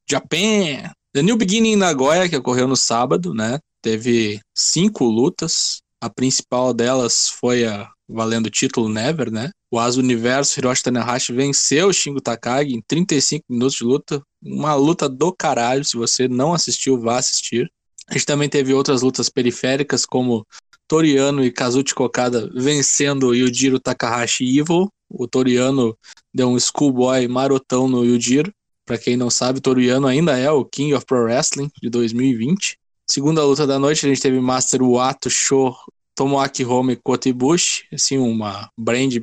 [0.07, 0.91] Japan!
[1.13, 3.57] The New Beginning em Nagoya, que ocorreu no sábado, né?
[3.81, 5.81] Teve cinco lutas.
[6.03, 9.51] A principal delas foi a valendo o título Never, né?
[9.71, 14.21] O Asa Universo Hiroshi Tanahashi venceu o Shingo Takagi em 35 minutos de luta.
[14.41, 15.85] Uma luta do caralho.
[15.85, 17.71] Se você não assistiu, vá assistir.
[18.09, 20.45] A gente também teve outras lutas periféricas, como
[20.89, 24.89] Toriano e Kazuchi Kokada vencendo Yujiro Takahashi Evil.
[25.09, 25.97] O Toriano
[26.33, 28.51] deu um schoolboy marotão no Yujiro.
[28.85, 32.77] Pra quem não sabe, Toriano ainda é o King of Pro Wrestling de 2020.
[33.05, 35.75] Segunda luta da noite, a gente teve Master Wato Show
[36.15, 39.13] Tomoaki Home Kotibushi, assim, uma brand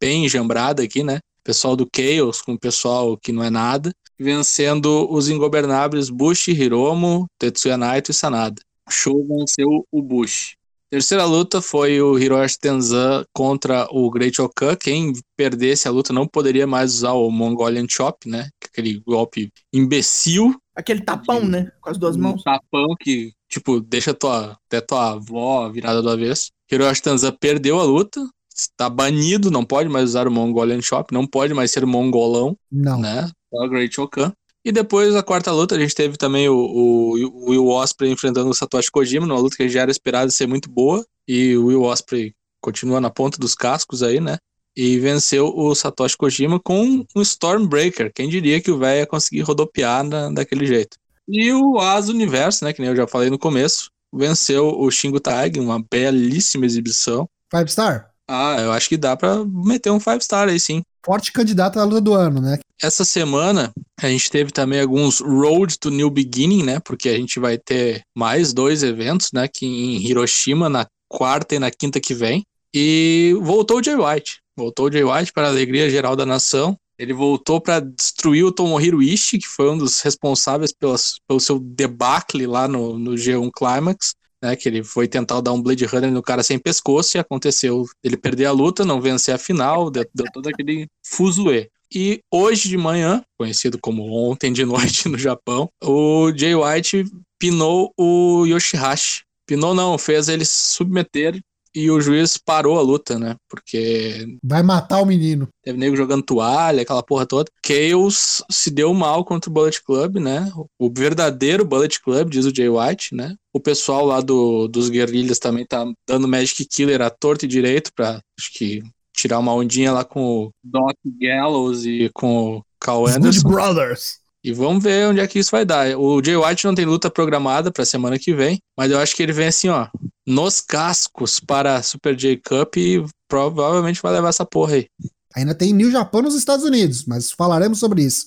[0.00, 1.18] bem enjambrada aqui, né?
[1.42, 7.26] Pessoal do Chaos com o pessoal que não é nada, vencendo os ingobernáveis Bushi, Hiromo,
[7.38, 8.60] Tetsuya Naito e Sanada.
[8.90, 10.58] Show venceu o Bushi.
[10.90, 14.74] Terceira luta foi o Hiroshi Tenzan contra o Great Okan.
[14.74, 18.48] Quem perdesse a luta não poderia mais usar o Mongolian Chop, né?
[18.64, 20.58] Aquele golpe imbecil.
[20.78, 21.72] Aquele tapão, né?
[21.80, 22.42] Com as duas Um mãos.
[22.44, 26.50] tapão que, tipo, deixa tua, até tua avó virada do avesso.
[26.70, 28.24] Hiroshi Tenzan perdeu a luta.
[28.54, 33.00] Está banido, não pode mais usar o Mongolian Chop, não pode mais ser mongolão Não.
[33.00, 33.28] né?
[33.50, 34.32] O Great Okan.
[34.64, 37.12] E depois, a quarta luta, a gente teve também o, o,
[37.46, 40.68] o Will Ospreay enfrentando o Satoshi Kojima, numa luta que já era esperada ser muito
[40.70, 41.04] boa.
[41.26, 44.38] E o Will Ospreay continua na ponta dos cascos aí, né?
[44.80, 48.12] E venceu o Satoshi Kojima com um Stormbreaker.
[48.14, 50.96] Quem diria que o velho ia conseguir rodopiar na, daquele jeito.
[51.28, 52.72] E o As Universo, né?
[52.72, 57.28] Que nem eu já falei no começo, venceu o Shingo Tag, uma belíssima exibição.
[57.50, 58.10] Five Star?
[58.28, 60.82] Ah, eu acho que dá pra meter um 5 star aí sim.
[61.04, 62.60] Forte candidato à luta do ano, né?
[62.80, 66.78] Essa semana a gente teve também alguns Road to New Beginning, né?
[66.78, 69.44] Porque a gente vai ter mais dois eventos, né?
[69.44, 72.44] Aqui em Hiroshima na quarta e na quinta que vem.
[72.72, 74.38] E voltou o Jay White.
[74.58, 76.76] Voltou o Jay White para a alegria geral da nação.
[76.98, 81.60] Ele voltou para destruir o Tomohiro Ishii, que foi um dos responsáveis pelas, pelo seu
[81.60, 84.16] debacle lá no, no G1 Climax.
[84.42, 87.84] Né, que ele foi tentar dar um Blade Runner no cara sem pescoço e aconteceu
[88.04, 91.68] ele perder a luta, não vencer a final, deu, deu todo aquele fuzuê.
[91.92, 97.04] E hoje de manhã, conhecido como ontem de noite no Japão, o Jay White
[97.38, 99.22] pinou o Yoshihashi.
[99.44, 101.40] Pinou não, fez ele submeter
[101.74, 103.36] e o juiz parou a luta, né?
[103.48, 105.48] Porque Vai matar o menino.
[105.62, 107.50] teve nego jogando toalha, aquela porra toda.
[107.64, 110.50] Chaos se deu mal contra o Bullet Club, né?
[110.78, 113.34] O verdadeiro Bullet Club, diz o Jay White, né?
[113.52, 117.90] O pessoal lá do, dos guerrilhas também tá dando Magic Killer à torta e direito
[117.94, 123.02] pra, acho que, tirar uma ondinha lá com o Doc Gallows e com o Carl
[123.02, 123.48] Os Good Anderson.
[123.48, 124.18] Brothers.
[124.44, 125.98] E vamos ver onde é que isso vai dar.
[125.98, 129.22] O Jay White não tem luta programada pra semana que vem, mas eu acho que
[129.22, 129.88] ele vem assim, ó,
[130.26, 134.86] nos cascos para a Super J Cup e provavelmente vai levar essa porra aí.
[135.34, 138.26] Ainda tem New Japão nos Estados Unidos, mas falaremos sobre isso.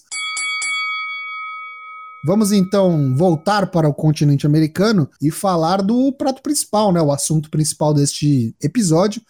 [2.24, 7.02] Vamos então voltar para o continente americano e falar do prato principal, né?
[7.02, 9.21] O assunto principal deste episódio,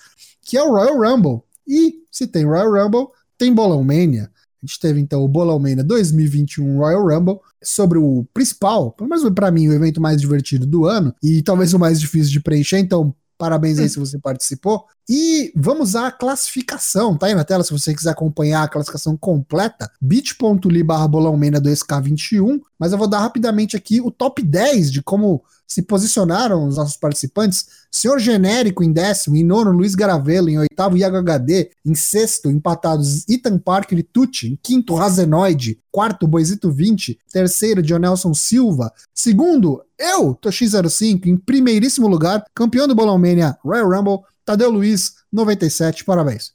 [0.41, 1.41] que é o Royal Rumble.
[1.65, 4.30] E se tem Royal Rumble, tem Bolão Mania.
[4.63, 9.27] A gente teve então o Bolão Mania 2021 Royal Rumble sobre o principal, pelo menos
[9.33, 12.77] para mim, o evento mais divertido do ano e talvez o mais difícil de preencher.
[12.77, 14.85] Então, parabéns aí se você participou.
[15.09, 19.89] E vamos à classificação, tá aí na tela se você quiser acompanhar a classificação completa,
[19.99, 22.61] bit.ly barra bolãomena 2K21.
[22.81, 26.97] Mas eu vou dar rapidamente aqui o top 10 de como se posicionaram os nossos
[26.97, 27.67] participantes.
[27.91, 33.29] Senhor Genérico em décimo, em nono, Luiz Garavelo, em oitavo, Iago HD, em sexto, empatados
[33.29, 40.33] Ethan Parker e Tucci, em quinto, Razenoide, quarto, Boisito 20, terceiro, Dionelson Silva, segundo, eu,
[40.33, 46.51] Toshi05, em primeiríssimo lugar, campeão do Bolomania Royal Rumble, Tadeu Luiz, 97, parabéns.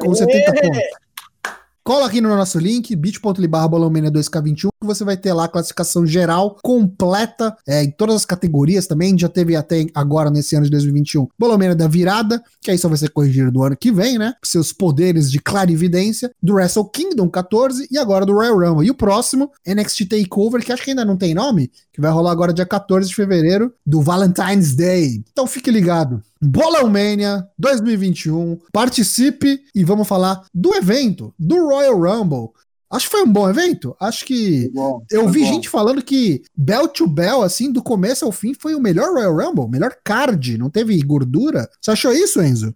[0.00, 1.03] Com 70 pontos.
[1.86, 6.06] Cola aqui no nosso link, bit.ly barra 2K21, que você vai ter lá a classificação
[6.06, 9.18] geral completa é, em todas as categorias também.
[9.18, 12.96] Já teve até agora, nesse ano de 2021, Bolomania da virada, que aí só vai
[12.96, 14.32] ser corrigido do ano que vem, né?
[14.42, 18.86] Seus poderes de clarividência, do Wrestle Kingdom 14 e agora do Royal Rumble.
[18.86, 22.32] E o próximo, NXT Takeover, que acho que ainda não tem nome, que vai rolar
[22.32, 25.22] agora dia 14 de fevereiro, do Valentine's Day.
[25.30, 26.20] Então fique ligado.
[26.42, 28.58] Bolão Mania 2021.
[28.72, 32.50] Participe e vamos falar do evento, do Royal Rumble.
[32.90, 33.96] Acho que foi um bom evento.
[34.00, 35.46] Acho que Bom, eu vi bom.
[35.46, 39.36] gente falando que Bell to Bell, assim, do começo ao fim, foi o melhor Royal
[39.36, 41.68] Rumble, melhor card, não teve gordura.
[41.80, 42.74] Você achou isso, Enzo?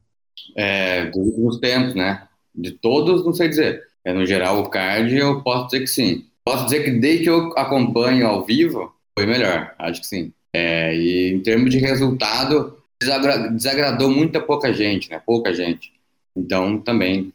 [0.57, 2.23] É, dos últimos tempos, né?
[2.55, 3.83] De todos, não sei dizer.
[4.05, 6.25] É, no geral, o card, eu posso dizer que sim.
[6.45, 9.75] Posso dizer que desde que eu acompanho ao vivo, foi melhor.
[9.79, 10.33] Acho que sim.
[10.53, 15.21] É, e em termos de resultado, desagra- desagradou muita pouca gente, né?
[15.25, 15.93] Pouca gente.
[16.37, 17.33] Então, também,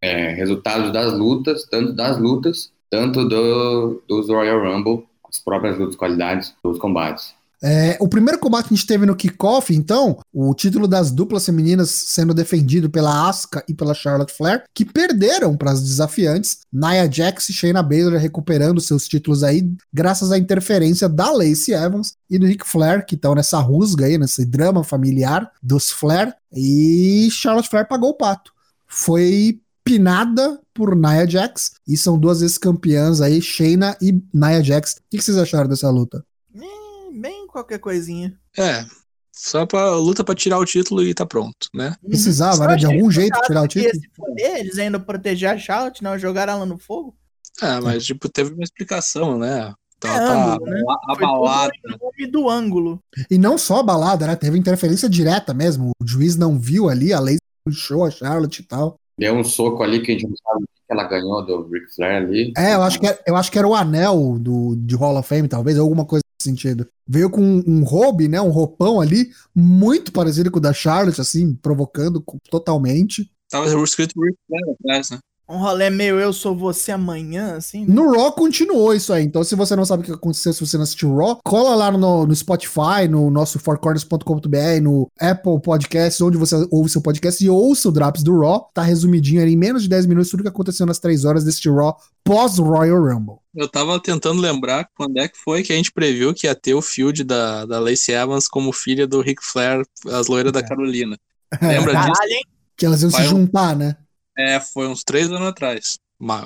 [0.00, 5.96] é, resultados das lutas, tanto das lutas, tanto do, dos Royal Rumble, as próprias lutas,
[5.96, 7.34] qualidades dos combates.
[7.62, 11.46] É, o primeiro combate que a gente teve no kickoff, então, o título das duplas
[11.46, 17.10] femininas sendo defendido pela Asuka e pela Charlotte Flair, que perderam para as desafiantes, Nia
[17.10, 22.38] Jax e Shayna Baszler recuperando seus títulos aí, graças à interferência da Lacey Evans e
[22.38, 27.68] do Ric Flair, que estão nessa rusga aí, nesse drama familiar dos Flair, e Charlotte
[27.68, 28.52] Flair pagou o pato.
[28.86, 34.94] Foi pinada por Nia Jax, e são duas vezes campeãs aí, Shayna e Nia Jax.
[34.94, 36.24] O que que vocês acharam dessa luta?
[36.54, 36.83] Hum,
[37.14, 38.36] Bem qualquer coisinha.
[38.58, 38.84] É,
[39.32, 41.94] só pra luta pra tirar o título e tá pronto, né?
[42.06, 42.76] Precisava, Só né?
[42.76, 43.94] De algum jeito tirar o título.
[43.94, 47.16] se foder, eles ainda proteger a Charlotte, não jogaram ela no fogo.
[47.62, 49.72] É, mas tipo, teve uma explicação, né?
[50.00, 50.80] Tá, É tá ângulo, né?
[51.16, 51.72] Foi abalada.
[52.00, 52.98] nome do ângulo.
[53.30, 54.36] E não só a balada, né?
[54.36, 55.90] Teve interferência direta mesmo.
[56.02, 58.96] O juiz não viu ali, a lei puxou a Charlotte e tal.
[59.18, 61.94] Deu um soco ali que a gente não sabe o que ela ganhou do Ric
[61.94, 62.52] Flair ali.
[62.56, 65.28] É, eu acho que era, eu acho que era o anel do, de Hall of
[65.28, 66.86] Fame, talvez, alguma coisa nesse sentido.
[67.06, 68.40] Veio com um, um robe, né?
[68.40, 73.30] Um roupão ali, muito parecido com o da Charlotte, assim, provocando totalmente.
[73.50, 75.18] Tava escrito Ric Flair atrás, né?
[75.46, 77.80] Um rolê meio eu sou você amanhã, assim.
[77.84, 77.94] né?
[77.94, 79.24] No Raw continuou isso aí.
[79.24, 81.74] Então, se você não sabe o que aconteceu, se você não assistiu o Raw, cola
[81.74, 87.44] lá no, no Spotify, no nosso fourcorners.com.br, no Apple Podcasts, onde você ouve seu podcast
[87.44, 88.70] e ouça o Drops do Raw.
[88.72, 91.68] Tá resumidinho ali em menos de 10 minutos tudo que aconteceu nas 3 horas deste
[91.68, 93.36] Raw pós-Royal Rumble.
[93.54, 96.74] Eu tava tentando lembrar quando é que foi que a gente previu que ia ter
[96.74, 101.18] o field da, da Lacey Evans como filha do Ric Flair, as loiras da Carolina.
[101.60, 102.12] Lembra disso?
[102.12, 102.44] Caralho, hein?
[102.76, 103.94] Que elas iam se um- juntar, né?
[104.36, 105.98] É, foi uns três anos atrás.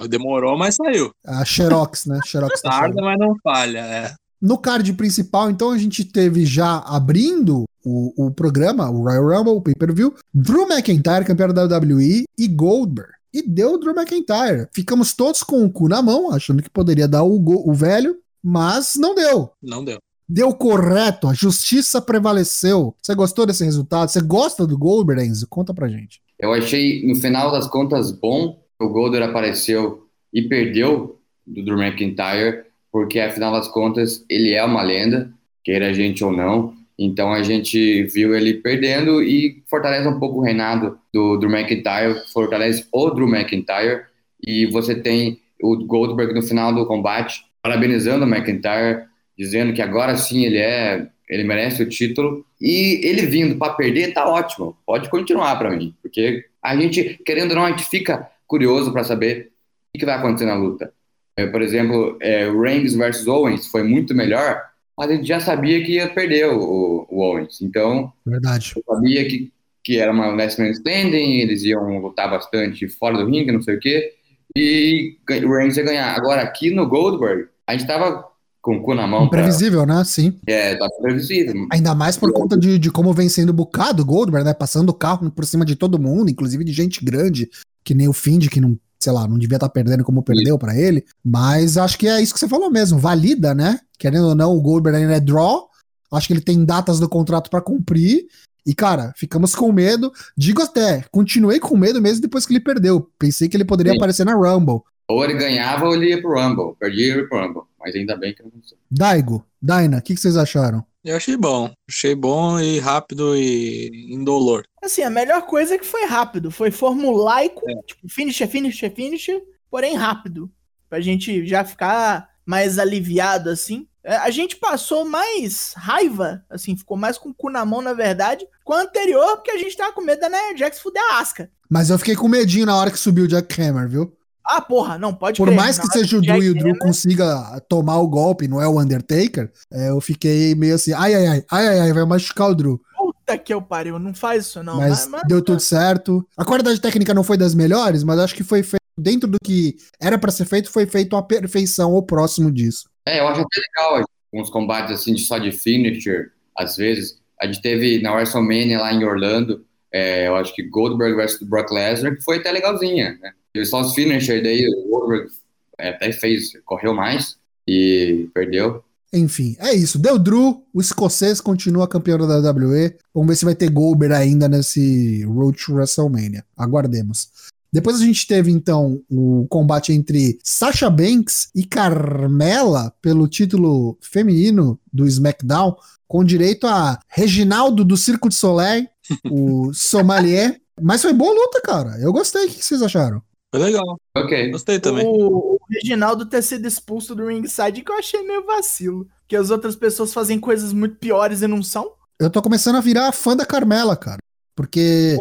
[0.09, 1.11] Demorou, mas saiu.
[1.24, 2.20] A Xerox, né?
[2.27, 3.79] Xerox da Tarda, mas não falha.
[3.81, 4.14] É.
[4.40, 9.53] No card principal, então, a gente teve já abrindo o, o programa, o Royal Rumble,
[9.55, 13.11] o pay-per-view, Drew McIntyre, campeão da WWE, e Goldberg.
[13.33, 14.68] E deu o Drew McIntyre.
[14.72, 18.16] Ficamos todos com o cu na mão, achando que poderia dar o, go- o velho,
[18.42, 19.51] mas não deu.
[19.62, 19.98] Não deu.
[20.29, 22.94] Deu correto, a justiça prevaleceu.
[23.03, 24.09] Você gostou desse resultado?
[24.11, 25.46] Você gosta do Goldberg, Enzo?
[25.48, 26.20] Conta pra gente.
[26.38, 31.83] Eu achei, no final das contas, bom que o Golder apareceu e perdeu do Drew
[31.83, 35.33] McIntyre, porque, afinal das contas, ele é uma lenda,
[35.64, 36.74] queira a gente ou não.
[36.98, 42.20] Então, a gente viu ele perdendo e fortalece um pouco o reinado do Drew McIntyre,
[42.33, 44.03] fortalece o Drew McIntyre.
[44.44, 49.05] E você tem o Goldberg no final do combate, parabenizando o McIntyre,
[49.37, 52.45] dizendo que agora sim ele é, ele merece o título.
[52.61, 54.77] E ele vindo para perder tá ótimo.
[54.87, 59.05] Pode continuar para mim, porque a gente querendo ou não a gente fica curioso para
[59.05, 59.51] saber
[59.95, 60.93] o que, vai acontecer na luta.
[61.37, 64.62] É, por exemplo, é, o Reigns versus Owens foi muito melhor,
[64.97, 67.61] mas a gente já sabia que ia perder o, o Owens.
[67.61, 68.73] Então Verdade.
[68.77, 69.53] eu sabia que
[69.88, 73.77] que era uma last man standing, eles iam lutar bastante fora do ringue, não sei
[73.77, 74.12] o quê,
[74.55, 76.14] e o Reigns ia ganhar.
[76.14, 78.23] Agora, aqui no Goldberg, a gente tava
[78.69, 79.29] com o cu na mão.
[79.29, 80.05] Pra, Imprevisível, né?
[80.05, 80.39] Sim.
[80.47, 81.67] é, tava previsível.
[81.73, 84.53] Ainda mais por conta de, de como vem sendo bucado o Goldberg, né?
[84.53, 87.49] Passando o carro por cima de todo mundo, inclusive de gente grande,
[87.83, 90.77] que nem o Find, que não, sei lá, não devia estar perdendo como perdeu pra
[90.77, 91.03] ele.
[91.25, 93.81] Mas acho que é isso que você falou mesmo, valida, né?
[93.99, 95.67] Querendo ou não, o Goldberg ainda é draw.
[96.13, 98.27] Acho que ele tem datas do contrato pra cumprir.
[98.67, 100.13] E, cara, ficamos com medo.
[100.37, 103.11] Digo até, continuei com medo mesmo depois que ele perdeu.
[103.19, 103.99] Pensei que ele poderia Sim.
[103.99, 104.83] aparecer na Rumble.
[105.09, 106.77] Ou ele ganhava ou ele ia pro Rumble.
[106.79, 107.62] Perdia e ia pro Rumble.
[107.81, 108.77] Mas ainda bem que não aconteceu.
[108.90, 110.85] Daigo, Daina, o que, que vocês acharam?
[111.05, 111.73] Eu achei bom.
[111.88, 114.64] Achei bom e rápido e indolor.
[114.83, 116.51] Assim, a melhor coisa é que foi rápido.
[116.51, 119.40] Foi formulaico, tipo, finisher, finisher, finisher,
[119.71, 120.51] porém rápido.
[120.90, 123.87] Pra gente já ficar mais aliviado, assim.
[124.05, 127.92] É, A gente passou mais raiva, assim, ficou mais com o cu na mão, na
[127.92, 131.21] verdade, com o anterior, porque a gente tava com medo da Nia Jax fuder a
[131.21, 131.51] Asca.
[131.71, 134.16] Mas eu fiquei com medinho na hora que subiu o Jack Hammer, viu?
[134.51, 135.57] Ah, porra, não, pode Por crer.
[135.57, 138.81] mais que seja o Drew e o Drew consiga tomar o golpe, não é o
[138.81, 142.55] Undertaker, é, eu fiquei meio assim, ai, ai, ai, ai, ai, ai, vai machucar o
[142.55, 142.81] Drew.
[142.97, 144.79] Puta que eu pariu, não faz isso não.
[144.79, 146.27] mas mas- deu tudo certo.
[146.37, 149.77] A qualidade técnica não foi das melhores, mas acho que foi feito dentro do que
[150.01, 152.89] era pra ser feito, foi feito à perfeição ou próximo disso.
[153.07, 157.19] É, eu acho até legal uns combates assim de só de finisher, às vezes.
[157.41, 161.71] A gente teve na WrestleMania lá em Orlando, é, eu acho que Goldberg versus Brock
[161.71, 163.33] Lesnar, que foi até legalzinha, né?
[163.53, 165.31] Teve só os finisher, daí o Goldberg
[165.79, 168.83] é, até fez, correu mais e perdeu.
[169.13, 169.99] Enfim, é isso.
[169.99, 172.95] Deu Drew, o escocês continua campeão da WWE.
[173.15, 176.45] Vamos ver se vai ter Goldberg ainda nesse Road to WrestleMania.
[176.57, 177.29] Aguardemos.
[177.73, 184.79] Depois a gente teve então o combate entre Sasha Banks e Carmela pelo título feminino
[184.91, 188.87] do SmackDown, com direito a Reginaldo do Circo de Soleil,
[189.31, 190.61] o Sommelier.
[190.81, 191.99] Mas foi boa luta, cara.
[192.01, 192.47] Eu gostei.
[192.47, 193.23] O que vocês acharam?
[193.51, 193.99] Foi legal.
[194.17, 194.51] Ok.
[194.51, 195.07] Gostei também.
[195.07, 199.07] O, o Reginaldo ter sido expulso do ringside que eu achei meio vacilo.
[199.27, 201.93] Que as outras pessoas fazem coisas muito piores e não são.
[202.21, 204.19] Eu tô começando a virar fã da Carmela, cara.
[204.55, 205.17] Porque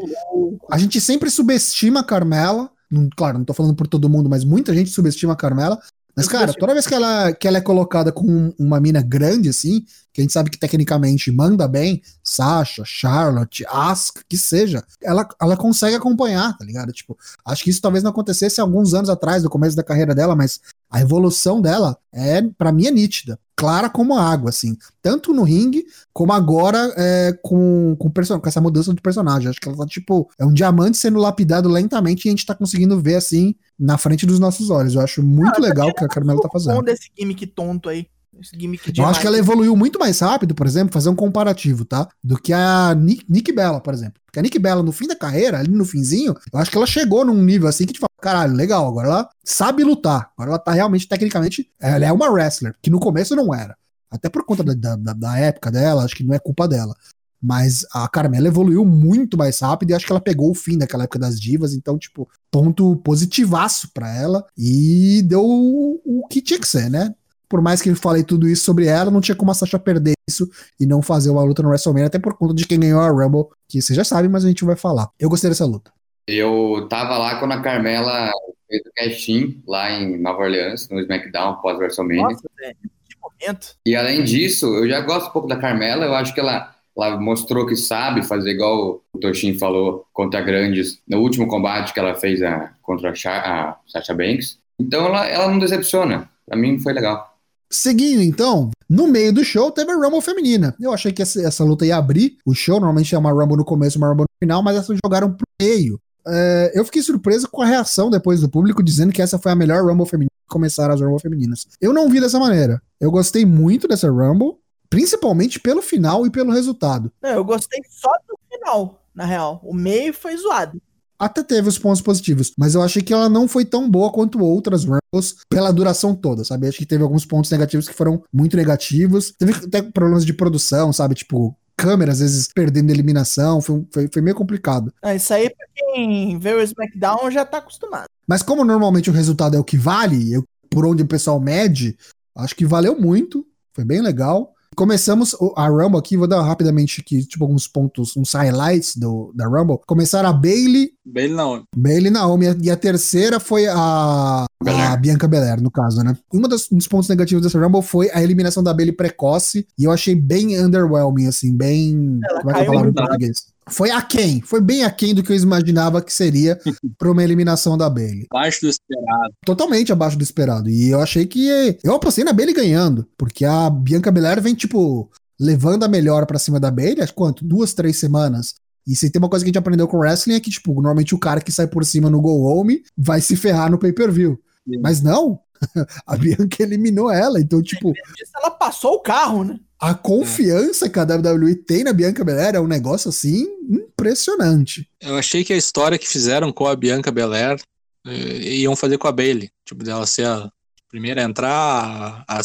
[0.72, 2.70] a gente sempre subestima a Carmela.
[2.90, 5.80] Não- claro, não tô falando por todo mundo, mas muita gente subestima a Carmela.
[6.18, 9.50] Mas, cara, toda vez que ela, que ela é colocada com um- uma mina grande,
[9.50, 15.28] assim, que a gente sabe que tecnicamente manda bem, Sasha, Charlotte, Asuka, que seja, ela,
[15.40, 16.92] ela consegue acompanhar, tá ligado?
[16.92, 20.36] Tipo, acho que isso talvez não acontecesse alguns anos atrás, no começo da carreira dela,
[20.36, 23.40] mas a evolução dela é, para mim, é nítida.
[23.58, 24.78] Clara como a água, assim.
[25.02, 29.50] Tanto no ringue, como agora é, com, com, com essa mudança do personagem.
[29.50, 32.54] Acho que ela tá, tipo, é um diamante sendo lapidado lentamente e a gente tá
[32.54, 34.94] conseguindo ver, assim, na frente dos nossos olhos.
[34.94, 36.84] Eu acho muito legal o que a Carmela tá fazendo.
[36.84, 38.06] desse gimmick tonto aí.
[38.40, 41.16] Esse gimmick de Eu acho que ela evoluiu muito mais rápido, por exemplo, fazer um
[41.16, 42.08] comparativo, tá?
[42.24, 44.22] Do que a Nick, Nick Bella, por exemplo.
[44.26, 46.86] Porque a Nick Bella, no fim da carreira, ali no finzinho, eu acho que ela
[46.86, 50.32] chegou num nível assim que fala, caralho, legal, agora ela sabe lutar.
[50.36, 53.76] Agora ela tá realmente, tecnicamente, ela é uma wrestler, que no começo não era.
[54.10, 56.96] Até por conta da, da, da época dela, acho que não é culpa dela.
[57.42, 61.04] Mas a Carmela evoluiu muito mais rápido e acho que ela pegou o fim daquela
[61.04, 66.60] época das divas, então, tipo, ponto positivaço pra ela e deu o, o que tinha
[66.60, 67.14] que ser, né?
[67.48, 70.14] Por mais que eu falei tudo isso sobre ela, não tinha como a Sasha perder
[70.28, 70.50] isso
[70.80, 73.46] e não fazer uma luta no WrestleMania, até por conta de quem ganhou a Rumble,
[73.70, 75.10] que você já sabe, mas a gente vai falar.
[75.18, 75.92] Eu gostei dessa luta.
[76.28, 78.32] Eu tava lá quando a Carmela
[78.68, 82.24] fez o casting lá em Nova Orleans, no SmackDown pós-WrestleMania.
[82.24, 82.76] Nossa, velho.
[83.10, 83.76] Que momento.
[83.86, 87.18] E além disso, eu já gosto um pouco da Carmela, eu acho que ela, ela
[87.18, 92.14] mostrou que sabe fazer igual o Toshin falou contra grandes no último combate que ela
[92.14, 94.60] fez a, contra a, a Sasha Banks.
[94.80, 96.30] Então ela, ela não decepciona.
[96.46, 97.38] Pra mim foi legal.
[97.70, 100.76] Seguindo, então, no meio do show teve a Rumble feminina.
[100.80, 102.76] Eu achei que essa, essa luta ia abrir o show.
[102.76, 105.46] Normalmente é uma Rumble no começo e uma Rumble no final, mas essa jogaram pro
[105.62, 106.00] meio.
[106.28, 109.56] É, eu fiquei surpreso com a reação depois do público dizendo que essa foi a
[109.56, 111.68] melhor Rumble feminina que começaram as Rumble femininas.
[111.80, 112.82] Eu não vi dessa maneira.
[113.00, 114.56] Eu gostei muito dessa Rumble,
[114.90, 117.12] principalmente pelo final e pelo resultado.
[117.22, 119.62] Não, eu gostei só do final, na real.
[119.64, 120.82] O meio foi zoado.
[121.20, 124.40] Até teve os pontos positivos, mas eu achei que ela não foi tão boa quanto
[124.40, 126.68] outras Rumbles pela duração toda, sabe?
[126.68, 129.34] Acho que teve alguns pontos negativos que foram muito negativos.
[129.38, 131.16] Teve até problemas de produção, sabe?
[131.16, 134.92] Tipo, câmera às vezes perdendo eliminação, foi, foi, foi meio complicado.
[135.02, 138.06] Ah, isso aí, pra quem vê o SmackDown, já tá acostumado.
[138.28, 141.96] Mas como normalmente o resultado é o que vale, eu- por onde o pessoal mede,
[142.36, 144.54] acho que valeu muito, foi bem legal.
[144.76, 149.32] Começamos o- a Rumble aqui, vou dar rapidamente aqui, tipo, alguns pontos, uns highlights do,
[149.34, 149.80] da Rumble.
[149.88, 151.64] Começaram a Bailey, Bem não.
[151.76, 155.00] Bailey Naomi, e a terceira foi a, a Belair.
[155.00, 156.18] Bianca Belair, no caso, né?
[156.34, 160.16] Um dos pontos negativos dessa Rumble foi a eliminação da Bailey precoce, e eu achei
[160.16, 162.20] bem underwhelming, assim, bem...
[162.30, 163.58] Ela como é que eu caiu falo em português?
[163.70, 166.58] Foi aquém, foi bem aquém do que eu imaginava que seria
[166.98, 169.34] pra uma eliminação da Bailey Abaixo do esperado.
[169.46, 170.70] totalmente abaixo do esperado.
[170.70, 171.78] E eu achei que.
[171.84, 176.40] Eu apostei na Bailey ganhando, porque a Bianca Belair vem, tipo, levando a melhor pra
[176.40, 177.46] cima da Bailey, acho quanto?
[177.46, 178.56] Duas, três semanas.
[178.88, 181.14] E se tem uma coisa que a gente aprendeu com wrestling é que, tipo, normalmente
[181.14, 184.40] o cara que sai por cima no Go Home vai se ferrar no pay-per-view.
[184.82, 185.40] Mas não,
[186.08, 187.40] a Bianca eliminou ela.
[187.40, 187.94] Então, tipo,
[188.36, 189.60] ela passou o carro, né?
[189.80, 194.90] a confiança que a WWE tem na Bianca Belair é um negócio assim impressionante.
[195.00, 197.60] Eu achei que a história que fizeram com a Bianca Belair
[198.06, 199.50] E- Iam fazer com a Bailey.
[199.66, 200.50] Tipo, dela ser a
[200.90, 202.44] primeira a entrar, a, a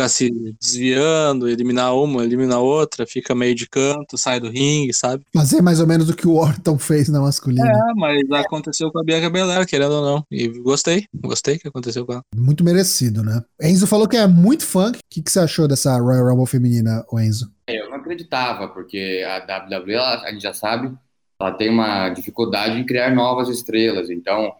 [0.00, 0.30] ficar se
[0.60, 5.24] desviando, eliminar uma, eliminar outra, fica meio de canto, sai do ringue, sabe?
[5.34, 7.66] Fazer mais ou menos o que o Orton fez na masculina.
[7.68, 10.24] É, mas aconteceu com a Bianca Belair, querendo ou não.
[10.30, 12.22] E gostei, gostei que aconteceu com ela.
[12.34, 13.42] Muito merecido, né?
[13.60, 14.90] Enzo falou que é muito fã.
[14.90, 17.50] O que, que você achou dessa Royal Rumble feminina, Enzo?
[17.68, 20.92] Eu não acreditava, porque a WWE, ela- a gente já sabe,
[21.40, 24.08] ela tem uma dificuldade em criar novas estrelas.
[24.10, 24.52] Então,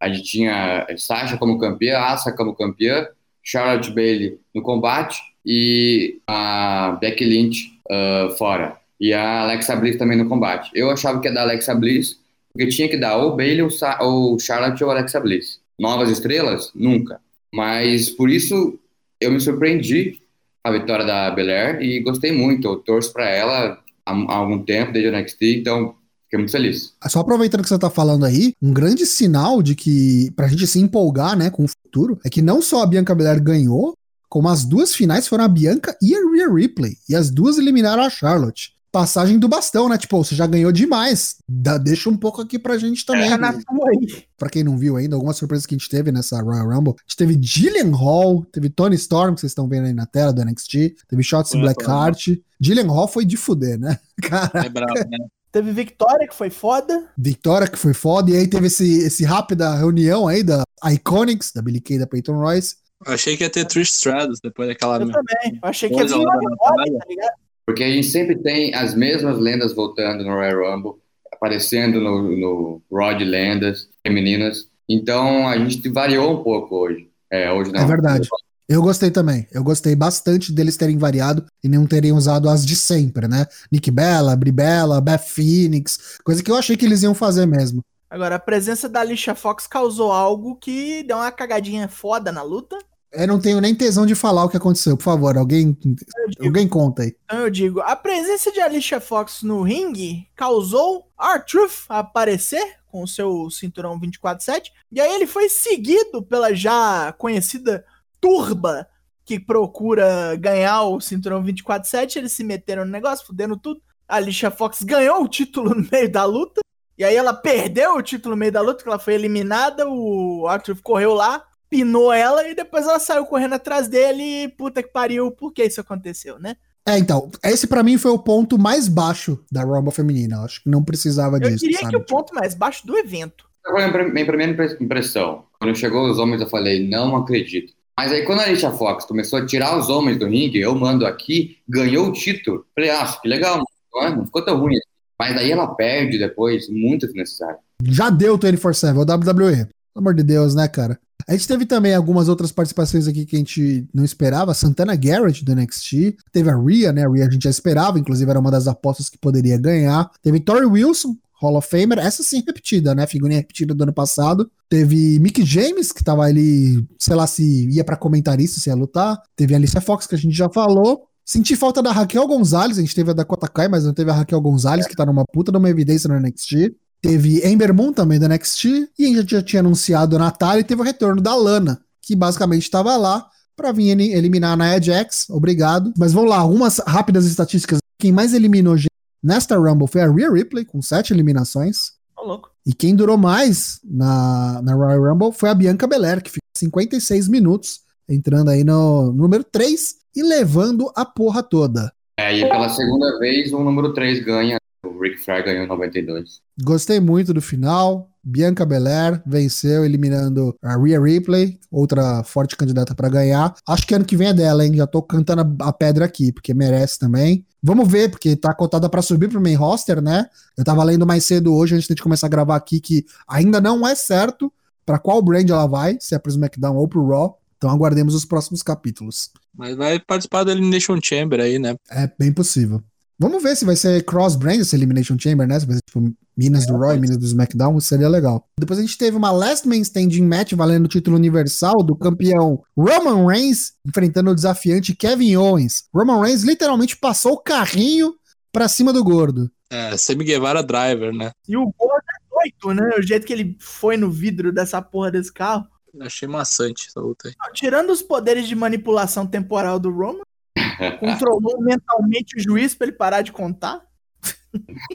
[0.00, 3.06] a gente tinha Sasha como campeã, Asuka como campeã,
[3.50, 8.76] Charlotte Bailey no combate e a Becky Lynch ah, fora.
[9.00, 10.70] E a Alexa Bliss também no combate.
[10.74, 12.18] Eu achava que ia dar Alexa Bliss,
[12.52, 15.60] porque tinha que dar ou Bailey ou, Sa- ou Charlotte ou Alexa Bliss.
[15.78, 16.70] Novas estrelas?
[16.74, 17.20] Nunca.
[17.54, 18.78] Mas por isso
[19.20, 20.20] eu me surpreendi
[20.62, 22.68] a vitória da Belair e gostei muito.
[22.68, 25.94] Eu torço para ela há, há algum tempo, desde o NXT, então
[26.24, 26.92] fiquei muito feliz.
[27.08, 30.78] Só aproveitando que você tá falando aí, um grande sinal de que, pra gente se
[30.78, 33.94] empolgar, né, com futuro, é que não só a Bianca Belair ganhou,
[34.28, 36.96] como as duas finais foram a Bianca e a Rhea Ripley.
[37.08, 38.74] E as duas eliminaram a Charlotte.
[38.92, 39.98] Passagem do bastão, né?
[39.98, 41.36] Tipo, você já ganhou demais.
[41.48, 43.28] Dá- deixa um pouco aqui pra gente também.
[43.36, 44.24] Na tua aí.
[44.36, 46.94] Pra quem não viu ainda, algumas surpresas que a gente teve nessa Royal Rumble.
[46.98, 50.32] A gente teve Gillian Hall, teve Tony Storm, que vocês estão vendo aí na tela
[50.32, 52.28] do NXT, teve Foi, Blackheart.
[52.60, 53.98] Gillian Hall foi de fuder, né?
[54.22, 55.18] Cara, É bravo, né?
[55.50, 57.08] Teve Victoria, que foi foda.
[57.16, 61.62] Vitória, que foi foda, e aí teve esse, esse rápida reunião aí da Iconics, da
[61.62, 62.76] Billy Kay da Peyton Royce.
[63.06, 64.96] Eu achei que ia ter Trish Stratus depois daquela.
[64.96, 65.58] Eu também.
[65.62, 67.32] Eu achei que ia vir uma tá ligado?
[67.64, 71.00] Porque a gente sempre tem as mesmas lendas voltando no Royal Rumble,
[71.32, 74.68] aparecendo no, no Raw de lendas femininas.
[74.88, 77.08] Então a gente variou um pouco hoje.
[77.30, 77.80] É, hoje não.
[77.80, 78.28] É verdade.
[78.68, 79.48] Eu gostei também.
[79.50, 83.46] Eu gostei bastante deles terem variado e não terem usado as de sempre, né?
[83.72, 87.82] Nick Bella, Bri Bella, Beth Phoenix, coisa que eu achei que eles iam fazer mesmo.
[88.10, 92.78] Agora, a presença da Alicia Fox causou algo que deu uma cagadinha foda na luta.
[93.10, 96.68] Eu não tenho nem tesão de falar o que aconteceu, por favor, alguém, digo, alguém
[96.68, 97.16] conta aí.
[97.24, 103.08] então eu digo, a presença de Alicia Fox no ringue causou R-Truth aparecer com o
[103.08, 104.64] seu cinturão 24-7.
[104.92, 107.82] E aí ele foi seguido pela já conhecida
[108.20, 108.86] Turba,
[109.24, 112.16] que procura ganhar o cinturão 24-7.
[112.16, 113.80] Eles se meteram no negócio, fudendo tudo.
[114.08, 116.60] A Alicia Fox ganhou o título no meio da luta.
[116.96, 119.86] E aí ela perdeu o título no meio da luta, porque ela foi eliminada.
[119.88, 124.22] O R-Truth correu lá, pinou ela e depois ela saiu correndo atrás dele.
[124.44, 126.56] E puta que pariu, por que isso aconteceu, né?
[126.88, 130.36] É, então, esse pra mim foi o ponto mais baixo da Rumble feminina.
[130.36, 131.90] Eu acho que não precisava Eu disso, diria sabe?
[131.90, 133.44] que o ponto mais baixo do evento.
[133.70, 133.90] Minha-
[134.24, 135.44] primeira impre- impressão.
[135.60, 137.74] Quando chegou os homens, eu falei, não acredito.
[137.98, 141.04] Mas aí, quando a Alicia Fox começou a tirar os homens do ringue, eu mando
[141.04, 142.64] aqui, ganhou o título.
[142.72, 143.60] Falei, ah, que legal,
[143.92, 144.14] não, é?
[144.14, 144.76] não ficou tão ruim.
[144.76, 144.86] assim.
[145.18, 147.58] Mas daí ela perde depois, muito desnecessário.
[147.82, 149.56] Já deu 24-7, é o WWE.
[149.64, 150.96] Pelo amor de Deus, né, cara?
[151.26, 154.54] A gente teve também algumas outras participações aqui que a gente não esperava.
[154.54, 156.18] Santana Garrett do NXT.
[156.30, 157.04] Teve a Rhea, né?
[157.04, 160.08] A Rhea a gente já esperava, inclusive era uma das apostas que poderia ganhar.
[160.22, 161.98] Teve Tori Wilson, Hall of Famer.
[161.98, 163.06] Essa sim repetida, né?
[163.06, 164.50] Figurinha repetida do ano passado.
[164.68, 169.20] Teve Mick James, que tava ali, sei lá se ia pra comentarista, se ia lutar.
[169.36, 171.04] Teve Alicia Fox, que a gente já falou.
[171.24, 174.14] Senti falta da Raquel Gonzalez, a gente teve a Dakota Kai, mas não teve a
[174.14, 176.74] Raquel Gonzalez, que tá numa puta de uma evidência no NXT.
[177.00, 178.88] Teve Ember Moon também do NXT.
[178.98, 182.16] E a gente já tinha anunciado a Natália e teve o retorno da Lana, que
[182.16, 183.26] basicamente estava lá
[183.56, 185.26] pra vir eliminar a Nia Jax.
[185.30, 185.92] Obrigado.
[185.98, 187.78] Mas vamos lá, algumas rápidas estatísticas.
[187.98, 188.76] Quem mais eliminou
[189.22, 191.92] nesta Rumble foi a Rhea Ripley, com sete eliminações.
[192.18, 192.50] Louco.
[192.66, 197.28] E quem durou mais na, na Royal Rumble foi a Bianca Belair, que ficou 56
[197.28, 201.92] minutos, entrando aí no número 3 e levando a porra toda.
[202.18, 204.58] É, e pela segunda vez, o número 3 ganha.
[204.84, 206.40] O Rick Flair ganhou em 92.
[206.62, 208.10] Gostei muito do final.
[208.22, 213.54] Bianca Belair venceu, eliminando a Rhea Ripley, outra forte candidata pra ganhar.
[213.66, 214.74] Acho que ano que vem é dela, hein?
[214.74, 217.46] Já tô cantando a, pedra aqui, porque merece também.
[217.62, 220.26] Vamos ver, porque tá cotada pra subir pro main roster, né?
[220.56, 223.86] Eu tava lendo mais cedo hoje, antes de começar a gravar aqui, que ainda não
[223.86, 224.52] é certo
[224.84, 227.38] pra qual brand ela vai, se é pro SmackDown ou pro Raw.
[227.56, 229.30] Então aguardemos os próximos capítulos.
[229.56, 231.76] Mas vai participar do Elimination Chamber aí, né?
[231.90, 232.82] É bem possível.
[233.20, 235.58] Vamos ver se vai ser cross-brand esse Elimination Chamber, né?
[235.58, 238.48] Se vai ser tipo Minas do Raw e Minas do SmackDown, seria legal.
[238.56, 242.62] Depois a gente teve uma Last Man Standing match valendo o título universal do campeão
[242.76, 245.88] Roman Reigns enfrentando o desafiante Kevin Owens.
[245.92, 248.14] Roman Reigns literalmente passou o carrinho
[248.52, 249.50] pra cima do gordo.
[249.68, 251.32] É, Sammy Guevara Driver, né?
[251.48, 252.96] E o gordo é doido, né?
[252.96, 255.66] O jeito que ele foi no vidro dessa porra desse carro.
[255.92, 257.34] Eu achei maçante essa luta aí.
[257.40, 260.22] Não, tirando os poderes de manipulação temporal do Roman,
[261.00, 263.82] controlou mentalmente o juiz pra ele parar de contar.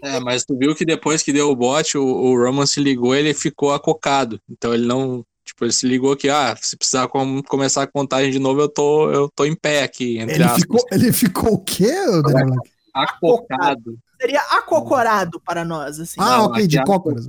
[0.01, 3.13] É, mas tu viu que depois que deu o bote, o, o Roman se ligou,
[3.15, 4.39] ele ficou acocado.
[4.49, 5.23] Então ele não.
[5.45, 8.69] Tipo, ele se ligou que, ah, se precisar com- começar a contagem de novo, eu
[8.69, 10.61] tô, eu tô em pé aqui, entre Ele aspas.
[10.61, 11.91] ficou, ele ficou o quê,
[12.23, 12.51] Black?
[12.93, 13.97] Acocado.
[14.21, 16.15] Seria acocorado para nós, assim.
[16.19, 17.27] Ah, Não, ok, de é cócoras.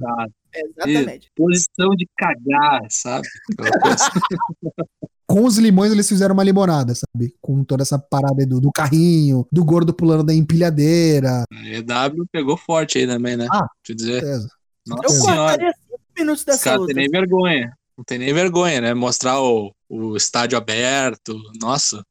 [0.54, 1.28] Exatamente.
[1.34, 3.26] Posição de cagar, sabe?
[5.26, 7.34] Com os limões, eles fizeram uma limonada, sabe?
[7.40, 11.44] Com toda essa parada aí do, do carrinho, do gordo pulando da empilhadeira.
[11.50, 13.46] A EW pegou forte aí também, né?
[13.50, 13.66] Ah.
[13.82, 14.20] Deixa eu dizer.
[14.20, 14.48] Certeza.
[14.86, 16.94] Nossa Eu cortaria cinco minutos Os dessa caras não luta.
[16.94, 17.72] tem nem vergonha.
[17.96, 18.92] Não tem nem vergonha, né?
[18.94, 21.40] Mostrar o, o estádio aberto.
[21.60, 22.02] Nossa,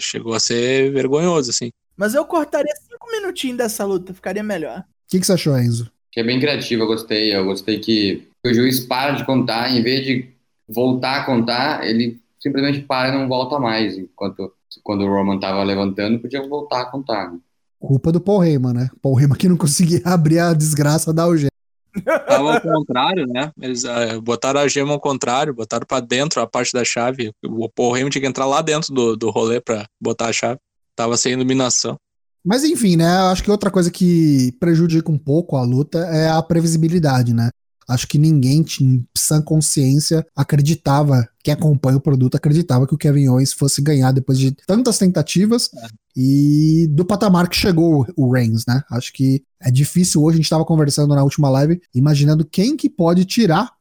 [0.00, 1.70] chegou a ser vergonhoso, assim.
[1.96, 4.80] Mas eu cortaria cinco minutinhos dessa luta, ficaria melhor.
[4.80, 5.90] O que, que você achou, Enzo?
[6.12, 7.34] Que é bem criativo, eu gostei.
[7.34, 10.28] Eu gostei que o juiz para de contar, em vez de
[10.68, 13.96] voltar a contar, ele simplesmente para e não volta mais.
[13.96, 17.32] Enquanto quando o Roman tava levantando, podia voltar a contar.
[17.32, 17.38] né?
[17.78, 18.90] Culpa do Paul Heyman, né?
[19.00, 21.50] Paul Heyman que não conseguia abrir a desgraça da algema.
[22.04, 23.50] Tava ao contrário, né?
[23.60, 27.32] Eles ah, botaram a gema ao contrário, botaram pra dentro a parte da chave.
[27.44, 30.60] O Paul Heyman tinha que entrar lá dentro do, do rolê pra botar a chave.
[30.94, 31.96] Tava sem iluminação.
[32.44, 33.20] Mas enfim, né?
[33.20, 37.50] eu Acho que outra coisa que prejudica um pouco a luta é a previsibilidade, né?
[37.88, 43.28] Acho que ninguém, em sã consciência, acreditava, quem acompanha o produto, acreditava que o Kevin
[43.28, 45.70] Owens fosse ganhar depois de tantas tentativas
[46.14, 48.82] e do patamar que chegou o Reigns, né?
[48.90, 52.90] Acho que é difícil hoje, a gente tava conversando na última live, imaginando quem que
[52.90, 53.72] pode tirar,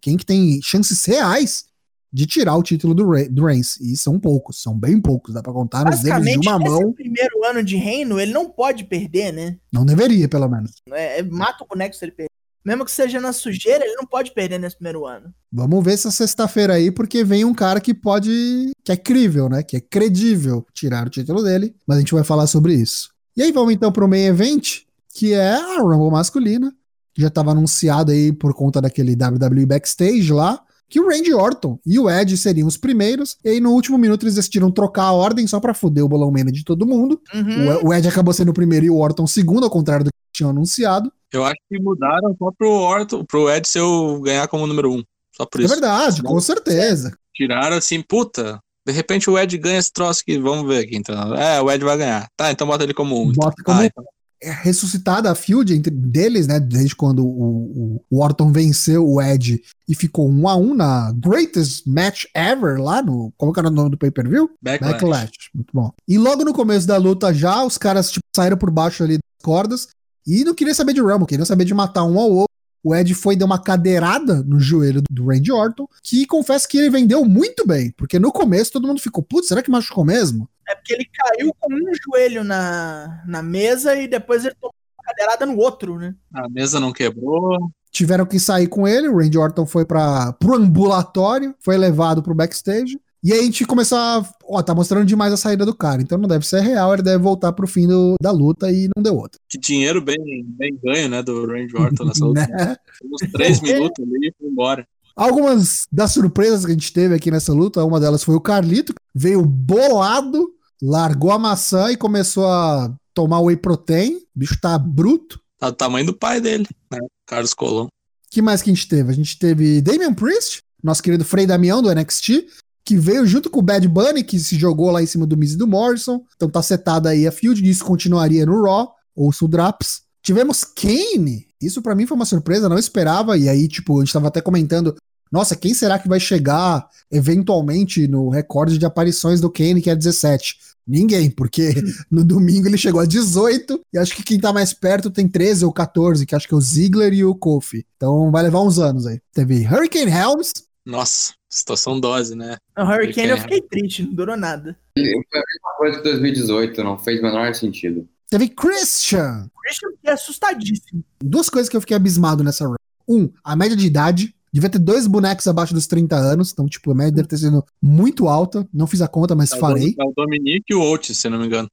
[0.00, 1.64] quem que tem chances reais
[2.12, 3.80] de tirar o título do, Re do Reigns.
[3.80, 6.92] E são poucos, são bem poucos, dá pra contar nos dedos de uma mão.
[6.92, 9.58] primeiro ano de reino, ele não pode perder, né?
[9.72, 10.72] Não deveria, pelo menos.
[10.92, 12.30] É, é- mata o boneco se ele perder.
[12.66, 15.32] Mesmo que seja na sujeira, ele não pode perder nesse primeiro ano.
[15.52, 18.72] Vamos ver essa sexta-feira aí, porque vem um cara que pode.
[18.82, 19.62] que é crível, né?
[19.62, 21.76] Que é credível tirar o título dele.
[21.86, 23.10] Mas a gente vai falar sobre isso.
[23.36, 24.80] E aí vamos então pro main event,
[25.14, 26.74] que é a Rumble masculina.
[27.16, 30.60] Já estava anunciado aí por conta daquele WWE Backstage lá.
[30.88, 33.36] Que o Randy Orton e o Edge seriam os primeiros.
[33.44, 36.30] E aí no último minuto eles decidiram trocar a ordem só pra foder o bolão
[36.30, 37.20] mania de todo mundo.
[37.34, 37.84] Uhum.
[37.84, 40.10] O, o Edge acabou sendo o primeiro e o Orton o segundo, ao contrário do
[40.10, 41.12] que tinham anunciado.
[41.32, 45.02] Eu acho que mudaram só pro Orton, pro Ed ser o ganhar como número um.
[45.36, 45.72] Só por É isso.
[45.74, 47.12] verdade, com certeza.
[47.34, 48.58] Tiraram assim, puta.
[48.86, 50.38] De repente o Ed ganha esse troço aqui.
[50.38, 51.34] Vamos ver aqui então.
[51.34, 52.28] É, o Ed vai ganhar.
[52.36, 53.32] Tá, então bota ele como um.
[53.32, 54.04] Bota como Ah, então.
[54.46, 56.60] É ressuscitada a feud entre deles, né?
[56.60, 61.86] Desde quando o, o, Orton venceu o Edge e ficou um a um na Greatest
[61.86, 63.32] Match Ever lá no.
[63.36, 64.50] Como que era o nome do pay-per-view?
[64.62, 64.92] Backlash.
[64.92, 65.50] Backlash.
[65.54, 65.92] Muito bom.
[66.06, 69.42] E logo no começo da luta já, os caras tipo, saíram por baixo ali das
[69.42, 69.88] cordas
[70.26, 72.55] e não queria saber de Rumble, queria saber de matar um ao outro.
[72.86, 76.78] O Ed foi e deu uma cadeirada no joelho do Randy Orton, que confesso que
[76.78, 80.48] ele vendeu muito bem, porque no começo todo mundo ficou, putz, será que machucou mesmo?
[80.68, 85.04] É porque ele caiu com um joelho na, na mesa e depois ele tomou uma
[85.04, 86.14] cadeirada no outro, né?
[86.32, 87.58] A mesa não quebrou.
[87.90, 89.08] tiveram que sair com ele.
[89.08, 93.00] O Randy Orton foi para pro ambulatório, foi levado pro backstage.
[93.26, 94.24] E aí a gente começou a.
[94.44, 96.00] Ó, tá mostrando demais a saída do cara.
[96.00, 99.02] Então não deve ser real, ele deve voltar pro fim do- da luta e não
[99.02, 99.40] deu outra.
[99.48, 100.16] Que dinheiro bem,
[100.46, 101.22] bem ganho, né?
[101.24, 102.46] Do Randy Orton nessa luta.
[102.46, 102.76] Né?
[103.04, 104.86] Uns três minutos ali e foi embora.
[105.16, 108.92] Algumas das surpresas que a gente teve aqui nessa luta, uma delas foi o Carlito,
[108.94, 110.50] que veio bolado,
[110.82, 114.16] largou a maçã e começou a tomar whey protein.
[114.16, 115.40] O bicho tá bruto.
[115.58, 116.98] Tá do tamanho do pai dele, né?
[117.26, 117.88] Carlos Colom.
[118.30, 119.10] que mais que a gente teve?
[119.10, 122.46] A gente teve Damian Priest, nosso querido Frei Damião do NXT,
[122.86, 125.52] que veio junto com o Bad Bunny, que se jogou lá em cima do Miz
[125.52, 126.24] e do Morrison.
[126.36, 130.02] Então tá setada aí a field, e isso continuaria no Raw, ou o Draps.
[130.22, 134.12] Tivemos Kane, isso pra mim foi uma surpresa, não esperava, e aí, tipo, a gente
[134.12, 134.94] tava até comentando,
[135.32, 139.96] nossa, quem será que vai chegar eventualmente no recorde de aparições do Kane, que é
[139.96, 140.56] 17?
[140.86, 141.74] Ninguém, porque
[142.08, 145.64] no domingo ele chegou a 18, e acho que quem tá mais perto tem 13
[145.64, 147.84] ou 14, que acho que é o Ziggler e o Kofi.
[147.96, 149.20] Então vai levar uns anos aí.
[149.34, 150.52] Teve Hurricane Helms,
[150.86, 152.56] Nossa, situação dose, né?
[152.78, 154.78] No Hurricane eu fiquei triste, não durou nada.
[154.96, 158.08] Foi a mesma coisa que 2018, não fez o menor sentido.
[158.30, 159.48] teve Christian.
[159.54, 161.04] O Christian fiquei assustadíssimo.
[161.22, 162.76] Duas coisas que eu fiquei abismado nessa run.
[163.08, 164.32] Um, a média de idade.
[164.52, 167.62] Devia ter dois bonecos abaixo dos 30 anos, então, tipo, a média deve ter sido
[167.82, 168.66] muito alta.
[168.72, 169.94] Não fiz a conta, mas É o farei.
[170.00, 171.68] É o Dominique e o Oates, se não me engano.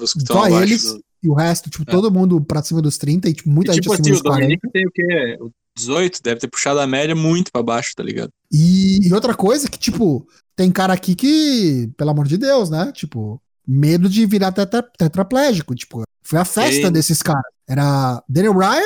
[0.00, 1.00] Os que estão Só abaixo eles do...
[1.22, 1.92] e o resto, tipo, É.
[1.92, 4.20] todo mundo pra cima dos 30 e, tipo, muita E, gente tipo acima assim, dos
[4.20, 4.40] o 40.
[4.42, 5.36] Dominique tem o quê?
[5.40, 8.30] O 18, deve ter puxado a média muito pra baixo, tá ligado?
[8.56, 10.24] E, e outra coisa que, tipo,
[10.54, 12.92] tem cara aqui que, pelo amor de Deus, né?
[12.92, 15.74] Tipo, medo de virar tetra, tetraplégico.
[15.74, 16.92] Tipo, foi a festa Sim.
[16.92, 17.42] desses caras.
[17.68, 18.80] Era Daniel Bryan,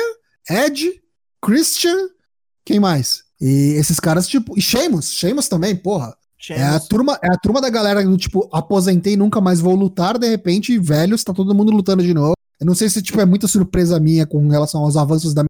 [0.49, 0.99] Ed,
[1.39, 2.09] Christian,
[2.65, 3.23] quem mais?
[3.39, 6.15] E esses caras, tipo, e Sheamus, Sheamus também, porra.
[6.49, 6.87] É a, Sheamus.
[6.87, 10.79] turma, é a turma da galera do tipo, aposentei, nunca mais vou lutar, de repente,
[10.79, 12.33] velhos, tá todo mundo lutando de novo.
[12.59, 15.43] Eu não sei se tipo, é muita surpresa minha com relação aos avanços da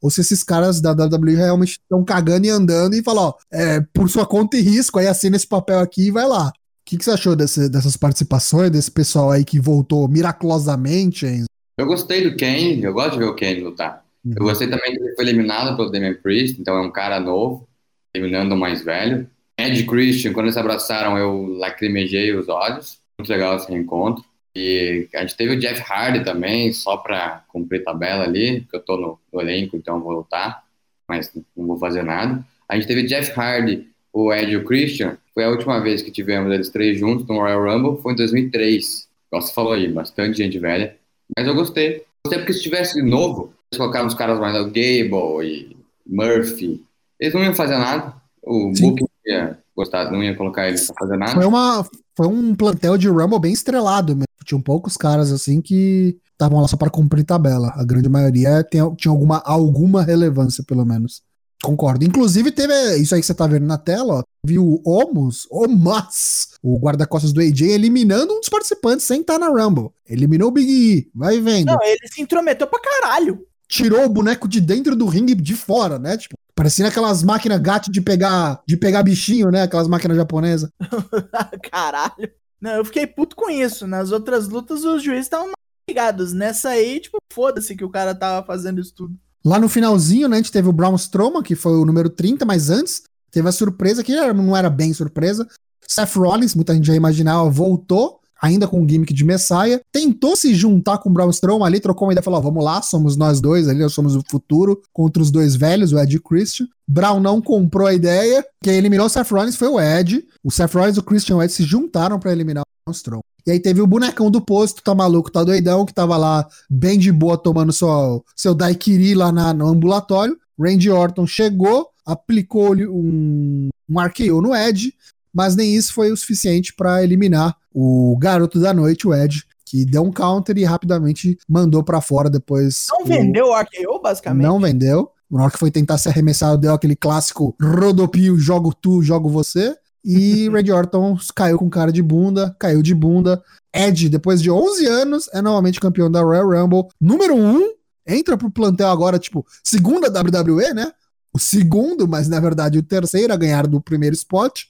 [0.00, 3.80] ou se esses caras da WWE realmente estão cagando e andando e falam, ó, é,
[3.92, 6.48] por sua conta e risco, aí assina esse papel aqui e vai lá.
[6.48, 6.52] O
[6.84, 11.46] que, que você achou desse, dessas participações, desse pessoal aí que voltou miraculosamente, Enzo?
[11.78, 14.04] Eu gostei do Kane, eu gosto de ver o Kane lutar.
[14.24, 14.34] Uhum.
[14.36, 17.68] Eu gostei também que ele foi eliminado pelo Damian Priest, então é um cara novo,
[18.14, 19.28] eliminando o mais velho.
[19.58, 22.98] Ed Christian, quando eles se abraçaram, eu lacrimejei os olhos.
[23.18, 24.24] Muito legal esse reencontro.
[24.54, 28.80] E a gente teve o Jeff Hardy também, só pra cumprir tabela ali, porque eu
[28.80, 30.62] tô no, no elenco, então vou lutar,
[31.08, 32.44] mas não vou fazer nada.
[32.68, 35.16] A gente teve Jeff Hardy, o Ed e o Christian.
[35.34, 39.08] Foi a última vez que tivemos eles três juntos no Royal Rumble, foi em 2003.
[39.28, 40.96] Igual você falou aí, bastante gente velha.
[41.36, 42.04] Mas eu gostei.
[42.24, 45.76] Gostei porque se tivesse novo, eles colocaram os caras mais, o Gable e
[46.06, 46.84] Murphy,
[47.18, 48.14] eles não iam fazer nada.
[48.42, 48.90] O Sim.
[48.90, 51.32] Booking ia gostar, não ia colocar eles pra fazer nada.
[51.32, 51.86] Foi, uma,
[52.16, 54.26] foi um plantel de Rumble bem estrelado mesmo.
[54.44, 57.72] Tinham poucos caras assim que estavam lá só para cumprir tabela.
[57.76, 61.22] A grande maioria tem, tinha alguma, alguma relevância, pelo menos.
[61.62, 62.04] Concordo.
[62.04, 64.22] Inclusive, teve isso aí que você tá vendo na tela, ó.
[64.44, 69.46] Viu o Omos, Omas, o guarda-costas do AJ, eliminando um dos participantes sem estar na
[69.46, 69.90] Rumble.
[70.04, 71.10] Eliminou o Big E.
[71.14, 71.66] Vai vendo.
[71.66, 73.46] Não, ele se intrometeu pra caralho.
[73.68, 76.16] Tirou o boneco de dentro do ringue de fora, né?
[76.16, 79.62] Tipo, parecendo aquelas máquinas gato de pegar, de pegar bichinho, né?
[79.62, 80.68] Aquelas máquinas japonesas.
[81.70, 82.28] caralho.
[82.62, 83.88] Não, eu fiquei puto com isso.
[83.88, 85.50] Nas outras lutas, os juízes estavam
[85.90, 86.32] ligados.
[86.32, 89.18] Nessa aí, tipo, foda-se que o cara tava fazendo isso tudo.
[89.44, 92.44] Lá no finalzinho, né, a gente teve o Braun Strowman, que foi o número 30,
[92.44, 93.02] mas antes
[93.32, 95.48] teve a surpresa, que não era bem surpresa.
[95.88, 100.52] Seth Rollins, muita gente já imaginava, voltou, ainda com o gimmick de Messiah, tentou se
[100.54, 103.68] juntar com o Braun Strowman ali, trocou uma ideia, falou, vamos lá, somos nós dois
[103.68, 106.66] ali, nós somos o futuro, contra os dois velhos, o Ed e o Christian.
[106.88, 110.74] Brown não comprou a ideia, quem eliminou o Seth Rollins foi o Ed, o Seth
[110.74, 113.22] Rollins, o Christian e o Ed se juntaram pra eliminar o Braun Strowman.
[113.46, 116.98] E aí teve o bonecão do posto, tá maluco, tá doidão, que tava lá bem
[116.98, 120.36] de boa tomando seu, seu daiquiri lá na- no ambulatório.
[120.60, 124.94] Randy Orton chegou, aplicou-lhe um, um RKO no Ed,
[125.32, 129.84] mas nem isso foi o suficiente pra eliminar o garoto da noite, o Ed, que
[129.84, 132.86] deu um counter e rapidamente mandou pra fora depois.
[132.90, 134.42] Não o- vendeu o RKO, basicamente?
[134.44, 135.10] Não vendeu.
[135.30, 139.74] Na hora que foi tentar se arremessar, deu aquele clássico rodopio, jogo tu, jogo você.
[140.04, 143.42] E Randy Orton caiu com cara de bunda, caiu de bunda.
[143.74, 146.88] Ed, depois de 11 anos, é novamente campeão da Royal Rumble.
[147.00, 147.70] Número 1,
[148.06, 150.92] entra pro plantel agora, tipo, segunda WWE, né?
[151.34, 154.64] O segundo, mas na verdade o terceiro a ganhar do primeiro spot.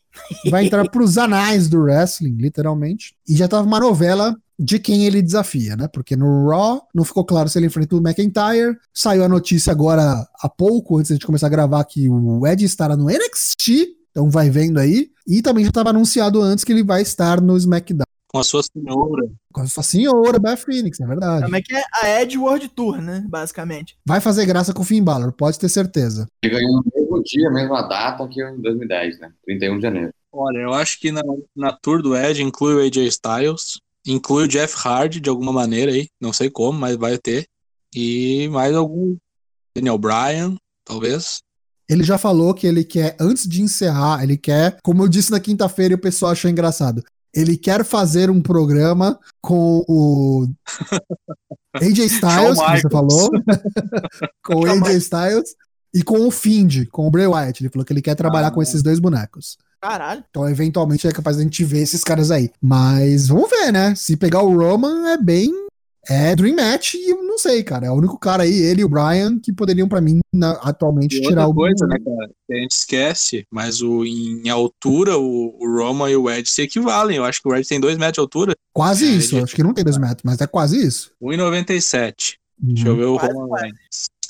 [0.51, 3.15] Vai entrar pros anais do wrestling, literalmente.
[3.29, 5.89] E já tava uma novela de quem ele desafia, né?
[5.89, 8.77] Porque no Raw não ficou claro se ele enfrenta o McIntyre.
[8.95, 12.97] Saiu a notícia agora há pouco, antes de começar a gravar, que o Ed estará
[12.97, 13.97] no NXT.
[14.11, 15.11] Então vai vendo aí.
[15.27, 18.05] E também já estava anunciado antes que ele vai estar no SmackDown.
[18.33, 19.31] Com a sua senhora.
[19.53, 21.45] Com a sua senhora, Beth Phoenix, é verdade.
[21.45, 23.23] Como é que é a Ed World Tour, né?
[23.29, 23.95] Basicamente.
[24.07, 26.27] Vai fazer graça com o Finn Balor, pode ter certeza.
[26.43, 29.33] Ele ganhou no mesmo dia, mesma data que em 2010, né?
[29.45, 30.15] 31 de janeiro.
[30.33, 31.21] Olha, eu acho que na,
[31.55, 35.93] na tour do Edge inclui o AJ Styles, inclui o Jeff Hardy de alguma maneira
[35.93, 37.45] aí, não sei como, mas vai ter.
[37.95, 39.15] E mais algum.
[39.77, 40.57] Daniel Bryan,
[40.87, 41.41] talvez.
[41.87, 45.41] Ele já falou que ele quer, antes de encerrar, ele quer, como eu disse na
[45.41, 47.03] quinta-feira e o pessoal achou engraçado,
[47.35, 50.47] ele quer fazer um programa com o
[51.77, 53.31] AJ Styles, que você falou,
[54.45, 55.55] com o AJ Styles
[55.95, 57.63] e com o Find, com o Bray Wyatt.
[57.63, 58.51] Ele falou que ele quer trabalhar Ah.
[58.51, 59.57] com esses dois bonecos.
[59.81, 60.23] Caralho.
[60.31, 62.51] Então, eventualmente, é capaz de a gente ver esses caras aí.
[62.61, 63.95] Mas vamos ver, né?
[63.97, 65.51] Se pegar o Roman, é bem.
[66.09, 67.87] É Dream Match e eu não sei, cara.
[67.87, 71.17] É o único cara aí, ele e o Brian, que poderiam, pra mim, na- atualmente,
[71.17, 71.55] E tirar outra o.
[71.55, 72.31] coisa, né, cara?
[72.49, 76.63] Que a gente esquece, mas o, em altura, o, o Roman e o Edge se
[76.63, 77.19] equivalem.
[77.19, 79.37] Eu acho que o Edge tem 2 metros de altura, Quase É, isso.
[79.37, 81.13] ele- Acho que não tem dois metros, mas é quase isso.
[81.23, 82.39] 1,97.
[82.59, 82.99] Deixa eu Uhum.
[82.99, 83.65] ver o Quase, Roman quase.
[83.65, 83.79] Reigns.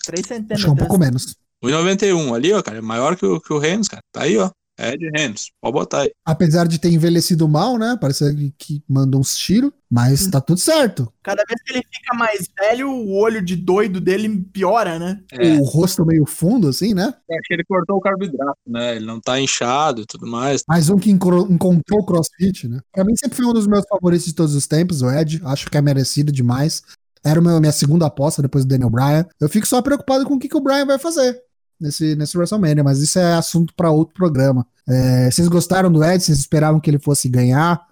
[0.04, 0.62] 3 Acho centímetros.
[0.64, 1.34] que é um pouco menos.
[1.64, 2.78] 1,91 ali, ó, cara.
[2.78, 4.02] É maior que o, que o Reigns, cara.
[4.12, 4.50] Tá aí, ó.
[4.82, 5.50] Edge Reigns.
[5.60, 6.10] Pode botar aí.
[6.24, 7.96] Apesar de ter envelhecido mal, né?
[8.00, 11.12] Parece que- mandou uns tiros, mas tá tudo certo.
[11.22, 15.20] Cada vez que ele fica mais velho, o olho de doido dele piora, né?
[15.32, 17.04] É, O rosto meio fundo, assim, né?
[17.30, 18.96] acho que ele cortou o carboidrato, né?
[18.96, 20.62] Ele não tá inchado e tudo mais.
[20.68, 22.80] Mais um que encontrou o CrossFit, né?
[22.92, 25.40] Pra mim sempre foi um dos meus favoritos de todos os tempos, o Ed.
[25.44, 26.82] Acho que é merecido demais.
[27.24, 29.24] Era a minha segunda aposta depois do Daniel Bryan.
[29.40, 31.40] Eu fico só preocupado com o que, que o Bryan vai fazer
[31.80, 34.66] nesse, nesse WrestleMania, mas isso é assunto pra outro programa.
[34.88, 36.22] É, vocês gostaram do Ed?
[36.22, 37.86] Vocês esperavam que ele fosse ganhar?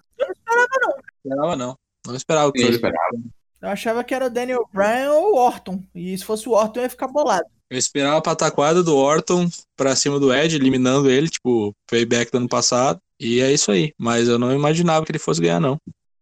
[1.23, 1.75] Esperava não.
[2.05, 2.73] Não esperava que fosse.
[2.75, 3.17] esperava.
[3.61, 5.83] Eu achava que era o Daniel Bryan ou o Orton.
[5.93, 7.45] E se fosse o Orton, eu ia ficar bolado.
[7.69, 12.39] Eu esperava a pataquada do Orton pra cima do Edge, eliminando ele, tipo, payback do
[12.39, 12.99] ano passado.
[13.19, 13.93] E é isso aí.
[13.99, 15.77] Mas eu não imaginava que ele fosse ganhar, não.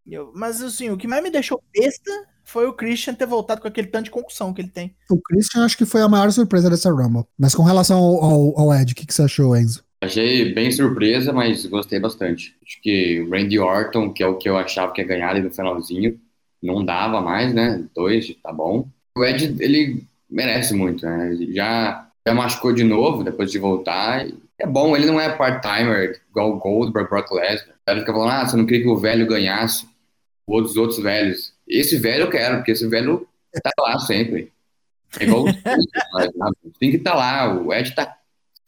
[0.05, 2.11] Eu- mas assim, o que mais me deixou besta
[2.43, 4.95] foi o Christian ter voltado com aquele tanto de concussão que ele tem.
[5.09, 7.24] O Christian acho que foi a maior surpresa dessa Rumble.
[7.38, 9.84] Mas com relação ao, ao, ao Ed, o que, que você achou, Enzo?
[10.02, 12.56] Achei bem surpresa, mas gostei bastante.
[12.66, 15.41] Acho que o Randy Orton, que é o que eu achava que ia ganhar ali
[15.41, 16.20] no finalzinho,
[16.64, 17.86] não dava mais, né?
[17.93, 18.88] Dois, tá bom.
[19.18, 21.36] O Ed, ele merece muito, né?
[21.52, 24.26] Já, já machucou de novo depois de voltar.
[24.58, 27.76] É bom, ele não é part-timer igual o Goldberg, Brock Lesnar.
[27.88, 29.88] Ele fica falando, ah, você não queria que o velho ganhasse
[30.47, 31.54] os outros velhos.
[31.68, 33.28] Esse velho eu quero, porque esse velho
[33.62, 34.52] tá lá sempre.
[35.20, 35.54] É igual o
[36.80, 37.54] tem que estar tá lá.
[37.54, 38.18] O Ed tá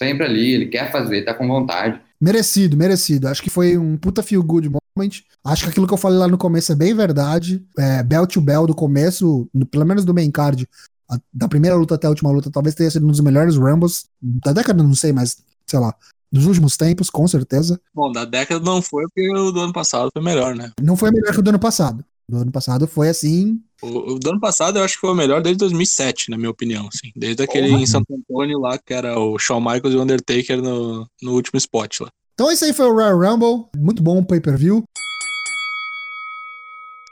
[0.02, 2.02] sempre ali, ele quer fazer, tá com vontade.
[2.20, 3.28] Merecido, merecido.
[3.28, 5.12] Acho que foi um puta feel good moment.
[5.46, 7.64] Acho que aquilo que eu falei lá no começo é bem verdade.
[7.78, 10.68] É, bell to bell do começo, no, pelo menos do main card,
[11.10, 14.06] a, da primeira luta até a última luta, talvez tenha sido um dos melhores Rumbles
[14.20, 15.38] da década, não sei, mas
[15.68, 15.94] sei lá.
[16.32, 17.80] Dos últimos tempos, com certeza.
[17.94, 20.72] Bom, da década não foi, porque o do ano passado foi melhor, né?
[20.82, 22.04] Não foi melhor que o do ano passado.
[22.32, 23.60] Do ano passado foi assim.
[23.82, 26.50] O, o do ano passado eu acho que foi o melhor desde 2007, na minha
[26.50, 26.88] opinião.
[26.88, 27.12] Assim.
[27.14, 27.82] Desde aquele Porra.
[27.82, 31.58] em Santo Antônio lá, que era o Shawn Michaels e o Undertaker no, no último
[31.58, 32.08] spot lá.
[32.34, 33.66] Então esse aí foi o Royal Rumble.
[33.76, 34.86] Muito bom pay-per-view.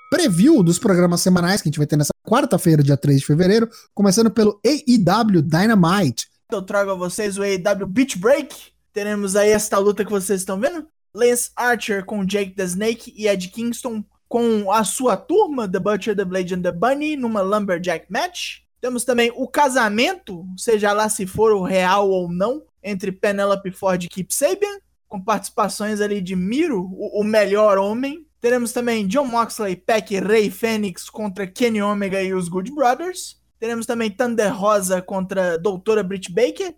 [0.10, 3.70] Preview dos programas semanais que a gente vai ter nessa quarta-feira, dia 3 de fevereiro,
[3.94, 6.28] começando pelo AEW Dynamite.
[6.50, 8.56] Eu trago a vocês o AEW Beach Break.
[8.94, 10.88] Teremos aí esta luta que vocês estão vendo.
[11.14, 16.16] Lance Archer com Jake the Snake e Ed Kingston com a sua turma, The Butcher,
[16.16, 18.60] The Blade and The Bunny, numa Lumberjack Match.
[18.80, 24.04] Temos também o casamento, seja lá se for o real ou não, entre Penelope Ford
[24.04, 28.26] e Kip Sabian, com participações ali de Miro, o, o melhor homem.
[28.40, 33.42] Teremos também John Moxley, Peck, Ray Fênix contra Kenny Omega e os Good Brothers.
[33.60, 36.74] Teremos também Thunder Rosa contra Doutora Britt Baker,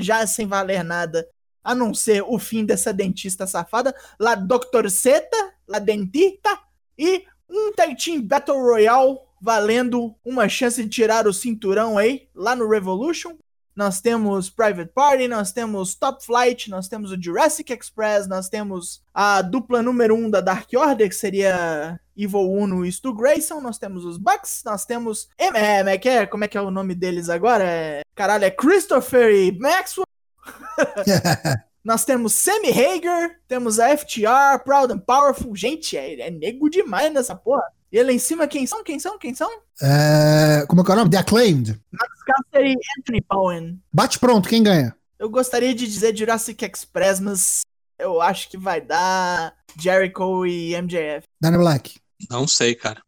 [0.00, 1.26] já sem valer nada,
[1.62, 3.94] a não ser o fim dessa dentista safada.
[4.18, 6.65] La Doctor Zeta, La Dentita,
[6.98, 12.56] e um Tag Team Battle Royale valendo uma chance de tirar o cinturão aí, lá
[12.56, 13.36] no Revolution.
[13.74, 19.02] Nós temos Private Party, nós temos Top Flight, nós temos o Jurassic Express, nós temos
[19.12, 23.60] a dupla número 1 um da Dark Order, que seria Evil Uno e Stu Grayson,
[23.60, 25.28] nós temos os Bucks, nós temos.
[25.36, 27.64] É, é, é, como é que é o nome deles agora?
[27.64, 30.06] É, caralho, é Christopher e Maxwell.
[31.86, 35.54] Nós temos Sammy Hager, temos a FTR, Proud and Powerful.
[35.54, 37.62] Gente, é, é nego demais nessa porra.
[37.92, 38.82] E lá em cima, quem são?
[38.82, 39.16] Quem são?
[39.16, 39.48] Quem são?
[39.80, 40.66] É...
[40.66, 41.10] Como é que é o nome?
[41.12, 41.80] The Acclaimed.
[41.92, 43.80] Max Caster e Anthony Bowen.
[43.92, 44.96] Bate pronto, quem ganha?
[45.16, 47.60] Eu gostaria de dizer Jurassic Express, mas
[48.00, 51.22] eu acho que vai dar Jericho e MJF.
[51.40, 52.00] Dana Black.
[52.28, 53.00] Não sei, cara.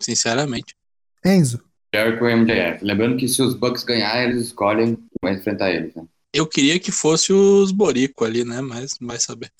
[0.00, 0.74] Sinceramente.
[1.24, 1.62] Enzo.
[1.94, 2.84] Jericho e MJF.
[2.84, 6.02] Lembrando que se os Bucks ganharem, eles escolhem como enfrentar eles, né?
[6.34, 8.60] Eu queria que fosse os Borico ali, né?
[8.60, 9.52] Mas não vai saber.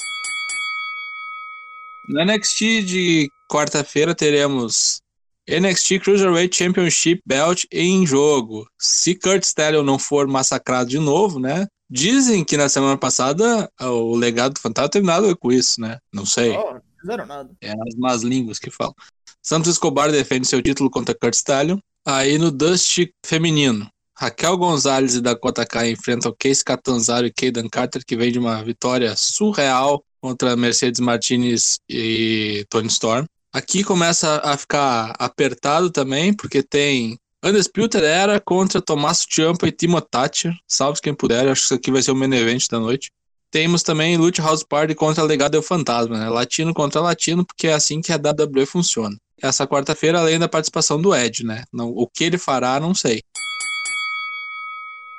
[2.08, 5.00] No NXT de quarta-feira teremos
[5.48, 8.68] NXT Cruiserweight Championship Belt em jogo.
[8.76, 11.68] Se Kurt Stallion não for massacrado de novo, né?
[11.88, 15.98] Dizem que na semana passada o legado do fantasma terminado com isso, né?
[16.12, 16.56] Não sei.
[16.56, 17.50] Oh, não fizeram nada.
[17.60, 18.94] É as más línguas que falam.
[19.40, 21.78] Santos Escobar defende seu título contra Kurt Stallion.
[22.04, 28.04] Aí no Dust feminino, Raquel Gonzalez e Dakota Kai enfrentam Case Catanzaro e Kaden Carter,
[28.06, 33.26] que vem de uma vitória surreal contra Mercedes Martinez e Tony Storm.
[33.52, 40.00] Aqui começa a ficar apertado também, porque tem Undisputed Era contra Tommaso Ciampa e Timo
[40.00, 40.54] Thatcher.
[40.66, 43.10] Salve quem puder, acho que isso aqui vai ser o main event da noite.
[43.50, 46.28] Temos também Lucha House Party contra Legado do Fantasma, né?
[46.28, 49.16] Latino contra latino, porque é assim que a WWE funciona.
[49.40, 51.64] Essa quarta-feira, além da participação do Ed, né?
[51.72, 53.22] o que ele fará, não sei.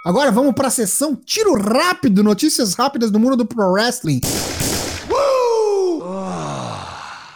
[0.05, 4.21] Agora vamos para a sessão tiro rápido, notícias rápidas do mundo do pro wrestling.
[5.09, 5.99] Uh!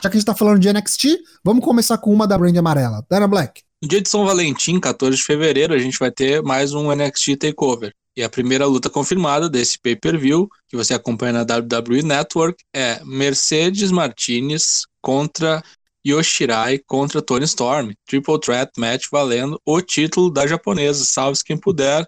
[0.04, 3.04] Já que a gente tá falando de NXT, vamos começar com uma da brand amarela.
[3.10, 3.64] Dana Black.
[3.82, 7.38] No dia de São Valentim, 14 de fevereiro, a gente vai ter mais um NXT
[7.40, 7.92] Takeover.
[8.16, 13.90] E a primeira luta confirmada desse pay-per-view, que você acompanha na WWE Network, é Mercedes
[13.90, 15.64] Martinez contra
[16.06, 17.94] Yoshirai contra Tony Storm.
[18.06, 21.04] Triple Threat Match valendo o título da japonesa.
[21.04, 22.08] Salve quem puder.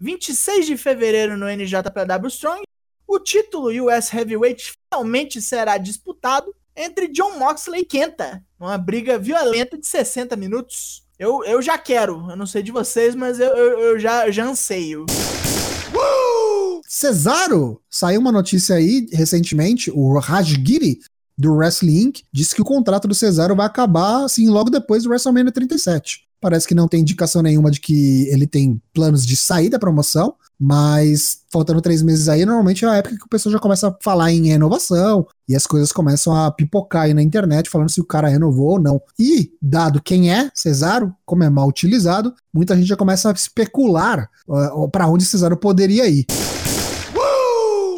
[0.00, 2.62] 26 de fevereiro no NJPW Strong,
[3.06, 9.76] o título US Heavyweight finalmente será disputado entre John Moxley e Kenta, uma briga violenta
[9.76, 11.02] de 60 minutos.
[11.18, 14.46] Eu, eu já quero, eu não sei de vocês, mas eu, eu, eu já, já
[14.46, 15.04] anseio.
[16.88, 21.00] Cesaro, saiu uma notícia aí recentemente, o Rajgiri
[21.36, 22.22] do Wrestling Inc.
[22.32, 26.29] disse que o contrato do Cesaro vai acabar assim logo depois do WrestleMania 37.
[26.40, 30.34] Parece que não tem indicação nenhuma de que ele tem planos de sair da promoção,
[30.58, 33.96] mas faltando três meses aí, normalmente é a época que o pessoal já começa a
[34.02, 38.04] falar em renovação e as coisas começam a pipocar aí na internet falando se o
[38.04, 39.00] cara renovou ou não.
[39.18, 44.28] E, dado quem é Cesaro, como é mal utilizado, muita gente já começa a especular
[44.46, 46.26] uh, para onde Cesaro poderia ir.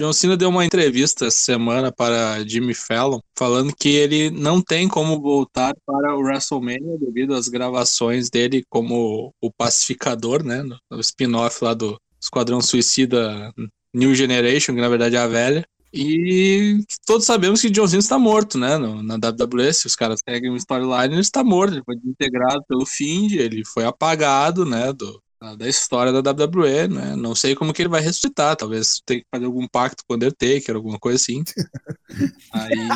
[0.02, 4.88] John Cena deu uma entrevista essa semana para Jimmy Fallon, falando que ele não tem
[4.88, 10.64] como voltar para o WrestleMania devido às gravações dele como o pacificador, né?
[10.90, 13.54] No spin-off lá do Esquadrão Suicida
[13.94, 15.64] New Generation, que na verdade é a velha.
[15.94, 18.76] E todos sabemos que John Cena está morto, né?
[18.78, 21.74] Na WWE, se os caras seguem um storyline, ele está morto.
[21.74, 24.92] Ele foi integrado pelo Find, ele foi apagado, né?
[24.92, 25.21] Do,
[25.58, 27.16] da história da WWE, né?
[27.16, 30.16] Não sei como que ele vai ressuscitar, talvez tenha que fazer algum pacto com o
[30.16, 31.42] Undertaker, alguma coisa assim.
[32.52, 32.88] aí,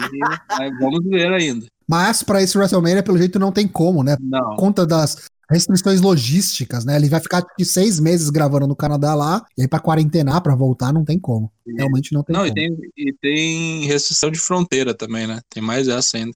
[0.51, 1.67] aí, vamos ver ainda.
[1.89, 4.17] Mas para esse WrestleMania, pelo jeito, não tem como, né?
[4.21, 4.51] Não.
[4.51, 6.97] Por conta das restrições logísticas, né?
[6.97, 10.55] Ele vai ficar de seis meses gravando no Canadá lá, e aí pra quarentenar, pra
[10.55, 11.51] voltar, não tem como.
[11.67, 12.53] Realmente não tem não, como.
[12.53, 15.41] E tem, e tem restrição de fronteira também, né?
[15.49, 16.33] Tem mais essa ainda.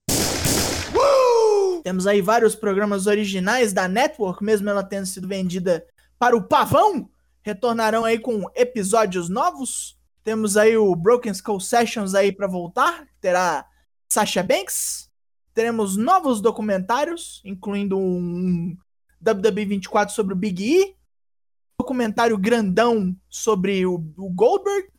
[1.83, 5.85] Temos aí vários programas originais da Network, mesmo ela tendo sido vendida
[6.21, 7.09] para o pavão,
[7.41, 9.99] retornarão aí com episódios novos.
[10.23, 13.66] Temos aí o Broken Skull Sessions aí para voltar, terá
[14.07, 15.11] Sasha Banks.
[15.55, 18.77] Teremos novos documentários, incluindo um
[19.27, 20.95] WWE 24 sobre o Big E,
[21.81, 24.91] documentário grandão sobre o, o Goldberg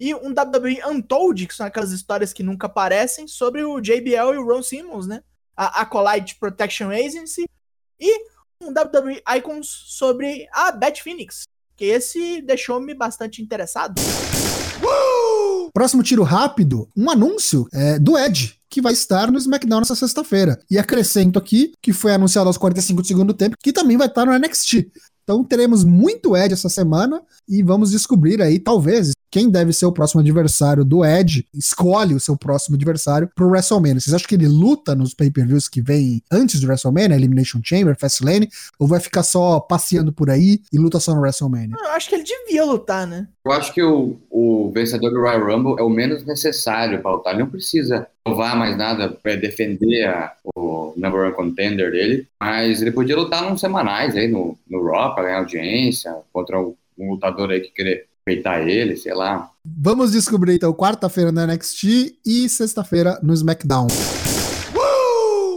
[0.00, 4.38] e um WWE Untold, que são aquelas histórias que nunca aparecem, sobre o JBL e
[4.38, 5.22] o Ron Simmons, né?
[5.54, 7.46] A Acolyte Protection Agency.
[8.00, 11.44] E um WWE Icons sobre a Beth Phoenix,
[11.76, 14.00] que esse deixou-me bastante interessado.
[15.72, 20.60] Próximo tiro rápido, um anúncio é, do Edge, que vai estar no SmackDown nessa sexta-feira.
[20.70, 24.26] E acrescento aqui, que foi anunciado aos 45 do segundo tempo, que também vai estar
[24.26, 24.90] no NXT.
[25.22, 29.92] Então teremos muito Edge essa semana e vamos descobrir aí, talvez, quem deve ser o
[29.92, 34.00] próximo adversário do Edge, escolhe o seu próximo adversário pro WrestleMania.
[34.00, 38.48] Vocês acham que ele luta nos pay-per-views que vem antes do WrestleMania, Elimination Chamber, Fastlane,
[38.78, 41.76] ou vai ficar só passeando por aí e luta só no WrestleMania?
[41.78, 43.28] Eu acho que ele devia lutar, né?
[43.44, 47.32] Eu acho que o, o vencedor do Royal Rumble é o menos necessário para lutar.
[47.32, 52.82] Ele não precisa provar mais nada para defender a, o number one contender dele, mas
[52.82, 57.12] ele podia lutar nos semanais aí no, no Raw para ganhar audiência contra um, um
[57.12, 59.50] lutador aí que querer peitar ele, sei lá.
[59.64, 63.88] Vamos descobrir então quarta-feira no NXT e sexta-feira no SmackDown.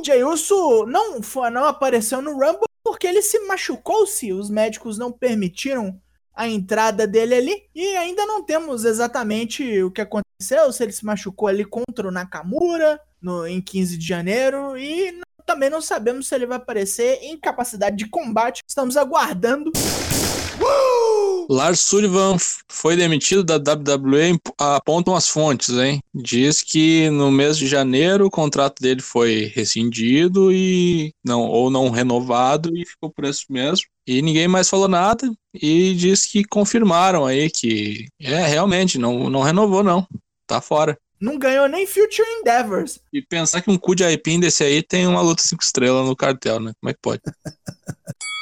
[0.03, 4.97] Jey Uso não, foi, não apareceu no Rumble porque ele se machucou se os médicos
[4.97, 5.97] não permitiram
[6.36, 11.05] a entrada dele ali e ainda não temos exatamente o que aconteceu, se ele se
[11.05, 16.34] machucou ali contra o Nakamura no, em 15 de janeiro e também não sabemos se
[16.34, 18.61] ele vai aparecer em capacidade de combate.
[18.67, 19.71] Estamos aguardando.
[21.49, 22.37] Lars Sullivan
[22.69, 26.01] foi demitido da WWE, apontam as fontes, hein?
[26.13, 31.89] Diz que no mês de janeiro o contrato dele foi rescindido e não ou não
[31.89, 33.85] renovado e ficou por isso mesmo.
[34.05, 39.41] E ninguém mais falou nada e diz que confirmaram aí que é realmente não não
[39.41, 40.07] renovou não.
[40.45, 40.97] Tá fora.
[41.21, 42.99] Não ganhou nem Future Endeavors.
[43.13, 46.17] E pensar que um cu de aipim desse aí tem uma luta 5 estrelas no
[46.17, 46.73] cartel, né?
[46.81, 47.21] Como é que pode?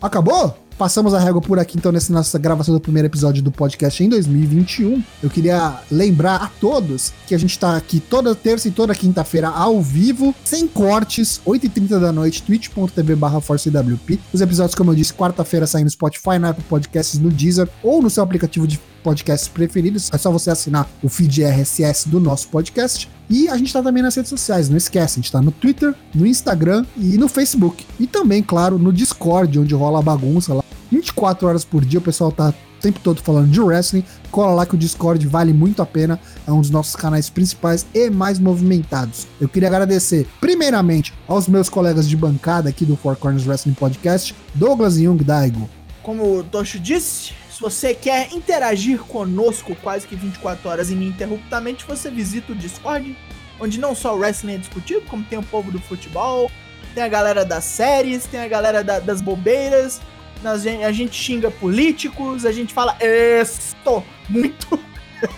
[0.00, 0.64] Acabou?
[0.76, 4.08] Passamos a régua por aqui, então, nessa nossa gravação do primeiro episódio do podcast em
[4.08, 5.02] 2021.
[5.22, 9.48] Eu queria lembrar a todos que a gente tá aqui toda terça e toda quinta-feira
[9.48, 14.18] ao vivo, sem cortes, 8h30 da noite, twitch.tv barra ForceWP.
[14.32, 18.02] Os episódios, como eu disse, quarta-feira saem no Spotify, na Apple Podcasts, no Deezer ou
[18.02, 20.10] no seu aplicativo de podcasts preferidos.
[20.12, 23.08] É só você assinar o feed RSS do nosso podcast.
[23.28, 25.94] E a gente tá também nas redes sociais, não esquece, a gente tá no Twitter,
[26.14, 27.84] no Instagram e no Facebook.
[27.98, 30.64] E também, claro, no Discord, onde rola a bagunça lá.
[30.90, 34.04] 24 horas por dia, o pessoal tá o tempo todo falando de wrestling.
[34.30, 37.86] Cola lá que o Discord vale muito a pena, é um dos nossos canais principais
[37.94, 39.26] e mais movimentados.
[39.40, 44.34] Eu queria agradecer, primeiramente, aos meus colegas de bancada aqui do Four Corners Wrestling Podcast,
[44.54, 45.68] Douglas Jung Daigo.
[46.02, 52.10] Como o Tocho disse, se você quer interagir conosco quase que 24 horas ininterruptamente, você
[52.10, 53.16] visita o Discord,
[53.60, 56.50] onde não só o wrestling é discutido, como tem o povo do futebol,
[56.96, 60.00] tem a galera das séries, tem a galera da, das bobeiras,
[60.44, 64.76] a gente xinga políticos, a gente fala esto muito.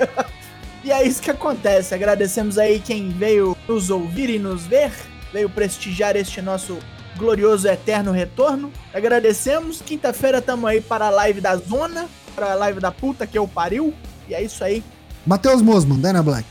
[0.82, 1.94] e é isso que acontece.
[1.94, 4.90] Agradecemos aí quem veio nos ouvir e nos ver,
[5.34, 6.78] veio prestigiar este nosso
[7.16, 8.72] glorioso eterno retorno.
[8.92, 9.80] Agradecemos.
[9.80, 13.48] Quinta-feira tamo aí para a live da zona, para a live da puta que eu
[13.48, 13.92] pariu.
[14.28, 14.82] E é isso aí.
[15.26, 16.46] Matheus Mosman, Dyna Black.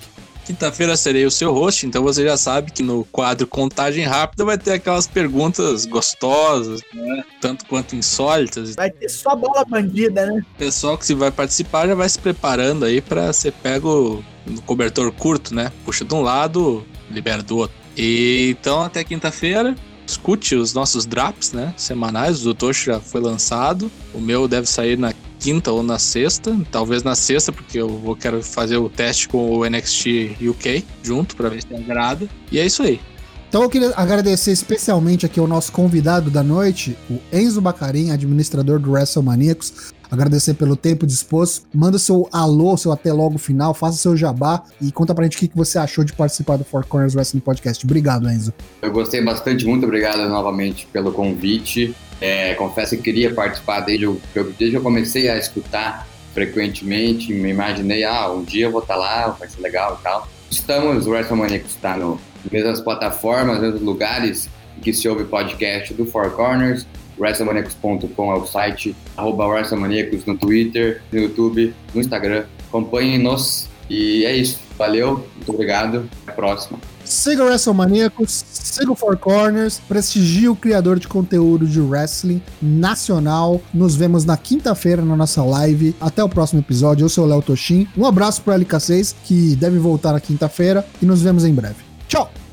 [0.46, 4.60] Quinta-feira serei o seu host, então você já sabe que no quadro Contagem Rápida vai
[4.60, 7.24] ter aquelas perguntas gostosas, né?
[7.42, 8.76] Tanto quanto insólitas.
[8.76, 10.46] Vai ter só bola bandida, né?
[10.54, 14.62] O pessoal que se vai participar já vai se preparando aí para ser pego no
[14.62, 15.72] cobertor curto, né?
[15.84, 17.76] Puxa de um lado, libera do outro.
[17.98, 19.76] E então até quinta-feira,
[20.06, 21.74] escute os nossos drops, né?
[21.78, 22.42] Semanais.
[22.42, 23.92] O do Tocho já foi lançado.
[24.14, 28.16] O meu deve sair na quinta ou na sexta, talvez na sexta, porque eu vou
[28.16, 32.28] quero fazer o teste com o NXT UK junto para ver se agrada.
[32.52, 33.00] E é isso aí.
[33.48, 38.80] Então eu queria agradecer especialmente aqui ao nosso convidado da noite, o Enzo Bacarim, administrador
[38.80, 39.94] do WrestleManiacos.
[40.10, 41.66] Agradecer pelo tempo disposto.
[41.74, 45.40] Manda seu alô, seu até logo final, faça seu jabá e conta pra gente o
[45.40, 47.86] que você achou de participar do Four Corners Wrestling Podcast.
[47.86, 48.54] Obrigado, Enzo.
[48.82, 51.96] Eu gostei bastante, muito obrigado novamente pelo convite.
[52.22, 54.22] É, confesso que queria participar desde eu,
[54.58, 59.30] desde eu comecei a escutar frequentemente, me imaginei, ah, um dia eu vou estar lá,
[59.30, 60.28] vai ser legal e tal.
[60.52, 62.20] Estamos, o WrestleMania está no
[62.52, 64.50] mesmas plataformas, mesmos lugares
[64.82, 66.86] que se ouve podcast do Four Corners,
[67.20, 72.46] WrestleManiacos.com é o site, arroba WrestleManiacos no Twitter, no YouTube, no Instagram.
[72.68, 74.60] Acompanhem-nos e é isso.
[74.78, 76.80] Valeu, muito obrigado, até a próxima.
[77.06, 83.62] Siga o WrestleManiacos, siga o Four Corners, prestigie o criador de conteúdo de wrestling nacional.
[83.74, 85.96] Nos vemos na quinta-feira na nossa live.
[86.02, 87.06] Até o próximo episódio.
[87.06, 87.88] Eu sou o Léo Toshin.
[87.96, 91.78] Um abraço pro LK6, que deve voltar na quinta-feira, e nos vemos em breve.
[92.08, 92.45] Tchau!